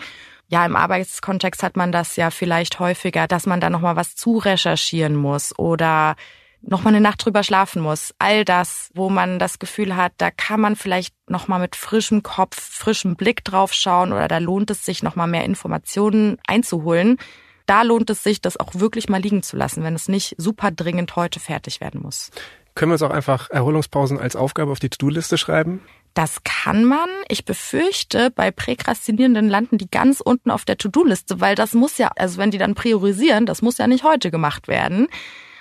ja, 0.48 0.66
im 0.66 0.76
Arbeitskontext 0.76 1.64
hat 1.64 1.76
man 1.76 1.92
das 1.92 2.16
ja 2.16 2.30
vielleicht 2.30 2.80
häufiger, 2.80 3.28
dass 3.28 3.46
man 3.46 3.60
da 3.60 3.70
nochmal 3.70 3.96
was 3.96 4.16
zu 4.16 4.38
recherchieren 4.38 5.16
muss 5.16 5.58
oder 5.58 6.16
nochmal 6.62 6.94
eine 6.94 7.02
Nacht 7.02 7.24
drüber 7.24 7.44
schlafen 7.44 7.82
muss. 7.82 8.14
All 8.20 8.46
das, 8.46 8.90
wo 8.94 9.10
man 9.10 9.40
das 9.40 9.60
Gefühl 9.60 9.96
hat, 9.96 10.14
da 10.18 10.32
kann 10.32 10.60
man 10.60 10.76
vielleicht 10.76 11.14
nochmal 11.30 11.60
mit 11.60 11.76
frischem 11.76 12.24
Kopf, 12.24 12.60
frischem 12.60 13.16
Blick 13.16 13.44
drauf 13.44 13.74
schauen 13.74 14.12
oder 14.12 14.28
da 14.28 14.38
lohnt 14.38 14.70
es 14.72 14.86
sich 14.86 15.04
nochmal 15.04 15.28
mehr 15.28 15.46
Informationen 15.46 16.38
einzuholen. 16.48 17.18
Da 17.66 17.82
lohnt 17.82 18.10
es 18.10 18.24
sich, 18.24 18.42
das 18.42 18.58
auch 18.58 18.76
wirklich 18.76 19.10
mal 19.10 19.22
liegen 19.22 19.42
zu 19.42 19.58
lassen, 19.58 19.84
wenn 19.84 19.96
es 19.96 20.08
nicht 20.08 20.36
super 20.38 20.72
dringend 20.72 21.16
heute 21.16 21.40
fertig 21.40 21.82
werden 21.82 22.02
muss. 22.02 22.30
Können 22.76 22.92
wir 22.92 22.96
uns 22.96 23.02
auch 23.02 23.12
einfach 23.12 23.50
Erholungspausen 23.50 24.20
als 24.20 24.36
Aufgabe 24.36 24.72
auf 24.72 24.80
die 24.80 24.90
To-Do-Liste 24.90 25.38
schreiben? 25.38 25.82
Das 26.16 26.46
kann 26.46 26.86
man. 26.86 27.10
Ich 27.28 27.44
befürchte, 27.44 28.32
bei 28.32 28.50
Präkrastinierenden 28.50 29.50
landen 29.50 29.78
die 29.78 29.92
ganz 29.92 30.22
unten 30.22 30.50
auf 30.50 30.64
der 30.64 30.78
To-Do-Liste, 30.78 31.42
weil 31.42 31.56
das 31.56 31.74
muss 31.74 31.98
ja, 31.98 32.10
also 32.16 32.38
wenn 32.38 32.52
die 32.52 32.58
dann 32.58 32.74
priorisieren, 32.74 33.46
das 33.46 33.62
muss 33.62 33.78
ja 33.78 33.86
nicht 33.86 34.06
heute 34.06 34.32
gemacht 34.32 34.70
werden. 34.70 35.10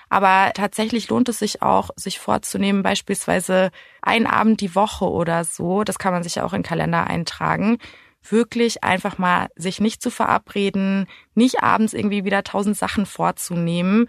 Aber 0.08 0.52
tatsächlich 0.54 1.08
lohnt 1.08 1.28
es 1.28 1.40
sich 1.40 1.60
auch, 1.60 1.90
sich 1.96 2.20
vorzunehmen, 2.20 2.84
beispielsweise 2.84 3.72
einen 4.00 4.28
Abend 4.28 4.60
die 4.60 4.76
Woche 4.76 5.10
oder 5.10 5.42
so, 5.42 5.82
das 5.82 5.98
kann 5.98 6.12
man 6.12 6.22
sich 6.22 6.36
ja 6.36 6.44
auch 6.44 6.52
in 6.52 6.60
den 6.60 6.68
Kalender 6.68 7.08
eintragen, 7.08 7.78
wirklich 8.22 8.84
einfach 8.84 9.18
mal 9.18 9.48
sich 9.56 9.80
nicht 9.80 10.00
zu 10.00 10.10
verabreden, 10.10 11.08
nicht 11.34 11.64
abends 11.64 11.94
irgendwie 11.94 12.24
wieder 12.24 12.44
tausend 12.44 12.76
Sachen 12.76 13.06
vorzunehmen 13.06 14.06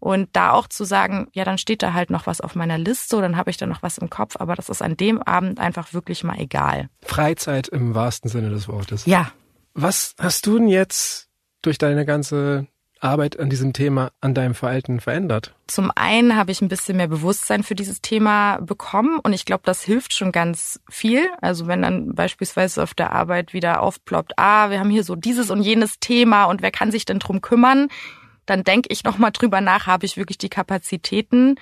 und 0.00 0.28
da 0.32 0.52
auch 0.52 0.68
zu 0.68 0.84
sagen, 0.84 1.28
ja, 1.32 1.44
dann 1.44 1.58
steht 1.58 1.82
da 1.82 1.92
halt 1.92 2.10
noch 2.10 2.26
was 2.26 2.40
auf 2.40 2.54
meiner 2.54 2.78
Liste, 2.78 3.20
dann 3.20 3.36
habe 3.36 3.50
ich 3.50 3.56
da 3.56 3.66
noch 3.66 3.82
was 3.82 3.98
im 3.98 4.10
Kopf, 4.10 4.36
aber 4.38 4.54
das 4.54 4.68
ist 4.68 4.82
an 4.82 4.96
dem 4.96 5.22
Abend 5.22 5.58
einfach 5.58 5.92
wirklich 5.92 6.24
mal 6.24 6.38
egal. 6.38 6.88
Freizeit 7.02 7.68
im 7.68 7.94
wahrsten 7.94 8.30
Sinne 8.30 8.50
des 8.50 8.68
Wortes. 8.68 9.06
Ja. 9.06 9.32
Was 9.74 10.14
hast 10.18 10.46
du 10.46 10.58
denn 10.58 10.68
jetzt 10.68 11.28
durch 11.62 11.78
deine 11.78 12.04
ganze 12.04 12.66
Arbeit 13.00 13.38
an 13.38 13.48
diesem 13.48 13.72
Thema 13.72 14.10
an 14.20 14.34
deinem 14.34 14.54
Verhalten 14.54 15.00
verändert? 15.00 15.54
Zum 15.66 15.92
einen 15.94 16.36
habe 16.36 16.50
ich 16.50 16.60
ein 16.60 16.68
bisschen 16.68 16.96
mehr 16.96 17.08
Bewusstsein 17.08 17.62
für 17.62 17.74
dieses 17.74 18.00
Thema 18.00 18.58
bekommen 18.58 19.20
und 19.22 19.32
ich 19.32 19.44
glaube, 19.44 19.62
das 19.64 19.82
hilft 19.82 20.14
schon 20.14 20.32
ganz 20.32 20.80
viel. 20.88 21.28
Also 21.40 21.66
wenn 21.66 21.82
dann 21.82 22.14
beispielsweise 22.14 22.82
auf 22.82 22.94
der 22.94 23.12
Arbeit 23.12 23.52
wieder 23.52 23.82
aufploppt, 23.82 24.32
ah, 24.36 24.70
wir 24.70 24.80
haben 24.80 24.90
hier 24.90 25.04
so 25.04 25.14
dieses 25.14 25.50
und 25.50 25.62
jenes 25.62 26.00
Thema 26.00 26.44
und 26.44 26.62
wer 26.62 26.70
kann 26.70 26.90
sich 26.90 27.04
denn 27.04 27.18
drum 27.18 27.40
kümmern, 27.40 27.88
dann 28.48 28.64
denke 28.64 28.88
ich 28.90 29.04
nochmal 29.04 29.30
drüber 29.30 29.60
nach, 29.60 29.86
habe 29.86 30.06
ich 30.06 30.16
wirklich 30.16 30.38
die 30.38 30.48
Kapazitäten? 30.48 31.56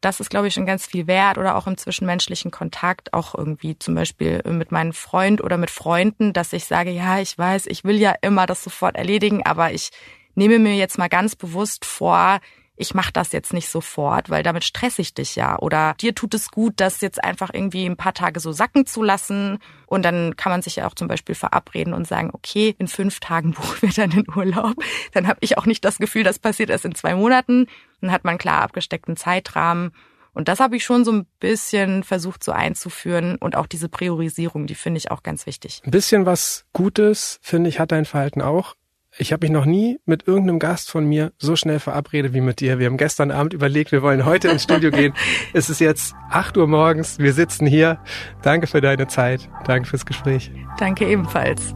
Das 0.00 0.18
ist, 0.18 0.30
glaube 0.30 0.48
ich, 0.48 0.54
schon 0.54 0.66
ganz 0.66 0.86
viel 0.86 1.06
wert. 1.06 1.36
Oder 1.36 1.56
auch 1.56 1.66
im 1.66 1.76
zwischenmenschlichen 1.76 2.50
Kontakt, 2.50 3.12
auch 3.12 3.34
irgendwie 3.34 3.78
zum 3.78 3.94
Beispiel 3.94 4.42
mit 4.46 4.72
meinem 4.72 4.94
Freund 4.94 5.44
oder 5.44 5.58
mit 5.58 5.70
Freunden, 5.70 6.32
dass 6.32 6.54
ich 6.54 6.64
sage, 6.64 6.90
ja, 6.90 7.20
ich 7.20 7.36
weiß, 7.36 7.66
ich 7.66 7.84
will 7.84 7.96
ja 7.96 8.14
immer 8.22 8.46
das 8.46 8.64
sofort 8.64 8.96
erledigen, 8.96 9.44
aber 9.44 9.72
ich 9.72 9.90
nehme 10.34 10.58
mir 10.58 10.74
jetzt 10.74 10.96
mal 10.96 11.08
ganz 11.08 11.36
bewusst 11.36 11.84
vor, 11.84 12.40
ich 12.82 12.94
mache 12.94 13.12
das 13.12 13.32
jetzt 13.32 13.52
nicht 13.54 13.68
sofort, 13.68 14.28
weil 14.28 14.42
damit 14.42 14.64
stresse 14.64 15.00
ich 15.00 15.14
dich 15.14 15.36
ja. 15.36 15.58
Oder 15.58 15.94
dir 16.00 16.14
tut 16.14 16.34
es 16.34 16.50
gut, 16.50 16.74
das 16.76 17.00
jetzt 17.00 17.22
einfach 17.22 17.50
irgendwie 17.54 17.86
ein 17.86 17.96
paar 17.96 18.12
Tage 18.12 18.40
so 18.40 18.52
sacken 18.52 18.84
zu 18.84 19.02
lassen. 19.02 19.58
Und 19.86 20.04
dann 20.04 20.36
kann 20.36 20.52
man 20.52 20.62
sich 20.62 20.76
ja 20.76 20.86
auch 20.86 20.94
zum 20.94 21.08
Beispiel 21.08 21.34
verabreden 21.34 21.94
und 21.94 22.06
sagen, 22.06 22.30
okay, 22.32 22.74
in 22.78 22.88
fünf 22.88 23.20
Tagen 23.20 23.52
buchen 23.54 23.82
wir 23.82 23.92
dann 23.92 24.10
den 24.10 24.26
Urlaub. 24.36 24.74
Dann 25.12 25.26
habe 25.28 25.38
ich 25.40 25.56
auch 25.56 25.66
nicht 25.66 25.84
das 25.84 25.98
Gefühl, 25.98 26.24
das 26.24 26.38
passiert 26.38 26.70
erst 26.70 26.84
in 26.84 26.94
zwei 26.94 27.14
Monaten. 27.14 27.66
Dann 28.00 28.12
hat 28.12 28.24
man 28.24 28.36
klar 28.36 28.62
abgesteckten 28.62 29.16
Zeitrahmen. 29.16 29.92
Und 30.34 30.48
das 30.48 30.60
habe 30.60 30.76
ich 30.76 30.84
schon 30.84 31.04
so 31.04 31.12
ein 31.12 31.26
bisschen 31.40 32.02
versucht 32.02 32.42
so 32.42 32.52
einzuführen 32.52 33.36
und 33.36 33.54
auch 33.54 33.66
diese 33.66 33.88
Priorisierung, 33.88 34.66
die 34.66 34.74
finde 34.74 34.98
ich 34.98 35.10
auch 35.10 35.22
ganz 35.22 35.46
wichtig. 35.46 35.82
Ein 35.84 35.90
bisschen 35.90 36.24
was 36.24 36.64
Gutes, 36.72 37.38
finde 37.42 37.68
ich, 37.68 37.78
hat 37.78 37.92
dein 37.92 38.06
Verhalten 38.06 38.40
auch. 38.40 38.74
Ich 39.18 39.32
habe 39.32 39.44
mich 39.44 39.52
noch 39.52 39.66
nie 39.66 39.98
mit 40.06 40.26
irgendeinem 40.26 40.58
Gast 40.58 40.90
von 40.90 41.04
mir 41.04 41.32
so 41.38 41.54
schnell 41.54 41.80
verabredet 41.80 42.32
wie 42.32 42.40
mit 42.40 42.60
dir. 42.60 42.78
Wir 42.78 42.86
haben 42.86 42.96
gestern 42.96 43.30
Abend 43.30 43.52
überlegt, 43.52 43.92
wir 43.92 44.02
wollen 44.02 44.24
heute 44.24 44.48
ins 44.48 44.62
Studio 44.62 44.90
gehen. 44.92 45.12
Es 45.52 45.68
ist 45.68 45.80
jetzt 45.80 46.14
8 46.30 46.56
Uhr 46.56 46.66
morgens, 46.66 47.18
wir 47.18 47.34
sitzen 47.34 47.66
hier. 47.66 47.98
Danke 48.42 48.66
für 48.66 48.80
deine 48.80 49.08
Zeit, 49.08 49.50
danke 49.66 49.88
fürs 49.88 50.06
Gespräch. 50.06 50.50
Danke 50.78 51.06
ebenfalls. 51.06 51.74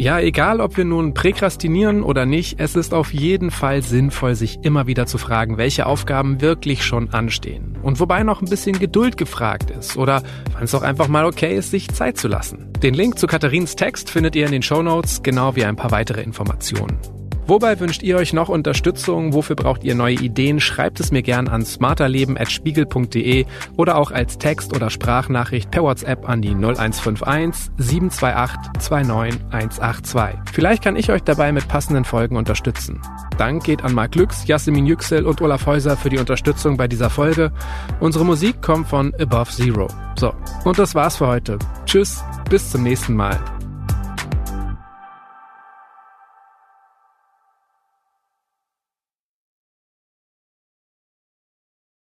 Ja, 0.00 0.20
egal 0.20 0.60
ob 0.60 0.76
wir 0.76 0.84
nun 0.84 1.12
präkrastinieren 1.12 2.04
oder 2.04 2.24
nicht, 2.24 2.60
es 2.60 2.76
ist 2.76 2.94
auf 2.94 3.12
jeden 3.12 3.50
Fall 3.50 3.82
sinnvoll, 3.82 4.36
sich 4.36 4.60
immer 4.62 4.86
wieder 4.86 5.06
zu 5.06 5.18
fragen, 5.18 5.58
welche 5.58 5.86
Aufgaben 5.86 6.40
wirklich 6.40 6.84
schon 6.84 7.10
anstehen. 7.10 7.76
Und 7.82 7.98
wobei 7.98 8.22
noch 8.22 8.40
ein 8.40 8.48
bisschen 8.48 8.78
Geduld 8.78 9.16
gefragt 9.16 9.72
ist 9.72 9.96
oder 9.96 10.22
wann 10.52 10.62
es 10.62 10.74
auch 10.76 10.82
einfach 10.82 11.08
mal 11.08 11.24
okay 11.24 11.56
ist, 11.56 11.72
sich 11.72 11.88
Zeit 11.88 12.16
zu 12.16 12.28
lassen. 12.28 12.72
Den 12.80 12.94
Link 12.94 13.18
zu 13.18 13.26
Katharins 13.26 13.74
Text 13.74 14.08
findet 14.08 14.36
ihr 14.36 14.46
in 14.46 14.52
den 14.52 14.62
Show 14.62 14.84
Notes, 14.84 15.24
genau 15.24 15.56
wie 15.56 15.64
ein 15.64 15.74
paar 15.74 15.90
weitere 15.90 16.22
Informationen. 16.22 17.17
Wobei 17.48 17.80
wünscht 17.80 18.02
ihr 18.02 18.18
euch 18.18 18.34
noch 18.34 18.50
Unterstützung? 18.50 19.32
Wofür 19.32 19.56
braucht 19.56 19.82
ihr 19.82 19.94
neue 19.94 20.16
Ideen? 20.16 20.60
Schreibt 20.60 21.00
es 21.00 21.10
mir 21.10 21.22
gern 21.22 21.48
an 21.48 21.64
smarterleben.spiegel.de 21.64 23.46
oder 23.74 23.96
auch 23.96 24.10
als 24.10 24.36
Text- 24.36 24.76
oder 24.76 24.90
Sprachnachricht 24.90 25.70
per 25.70 25.82
WhatsApp 25.82 26.28
an 26.28 26.42
die 26.42 26.50
0151 26.50 27.72
728 27.78 28.82
29182. 28.82 30.40
Vielleicht 30.52 30.84
kann 30.84 30.96
ich 30.96 31.10
euch 31.10 31.22
dabei 31.22 31.50
mit 31.52 31.66
passenden 31.68 32.04
Folgen 32.04 32.36
unterstützen. 32.36 33.00
Dank 33.38 33.64
geht 33.64 33.82
an 33.82 33.94
Marc 33.94 34.14
Lüx, 34.14 34.46
Jasmin 34.46 34.84
Yüksel 34.84 35.24
und 35.24 35.40
Olaf 35.40 35.64
Häuser 35.64 35.96
für 35.96 36.10
die 36.10 36.18
Unterstützung 36.18 36.76
bei 36.76 36.86
dieser 36.86 37.08
Folge. 37.08 37.50
Unsere 37.98 38.26
Musik 38.26 38.60
kommt 38.60 38.88
von 38.88 39.14
Above 39.18 39.50
Zero. 39.50 39.88
So, 40.18 40.34
und 40.64 40.78
das 40.78 40.94
war's 40.94 41.16
für 41.16 41.28
heute. 41.28 41.58
Tschüss, 41.86 42.22
bis 42.50 42.70
zum 42.70 42.82
nächsten 42.82 43.14
Mal. 43.14 43.40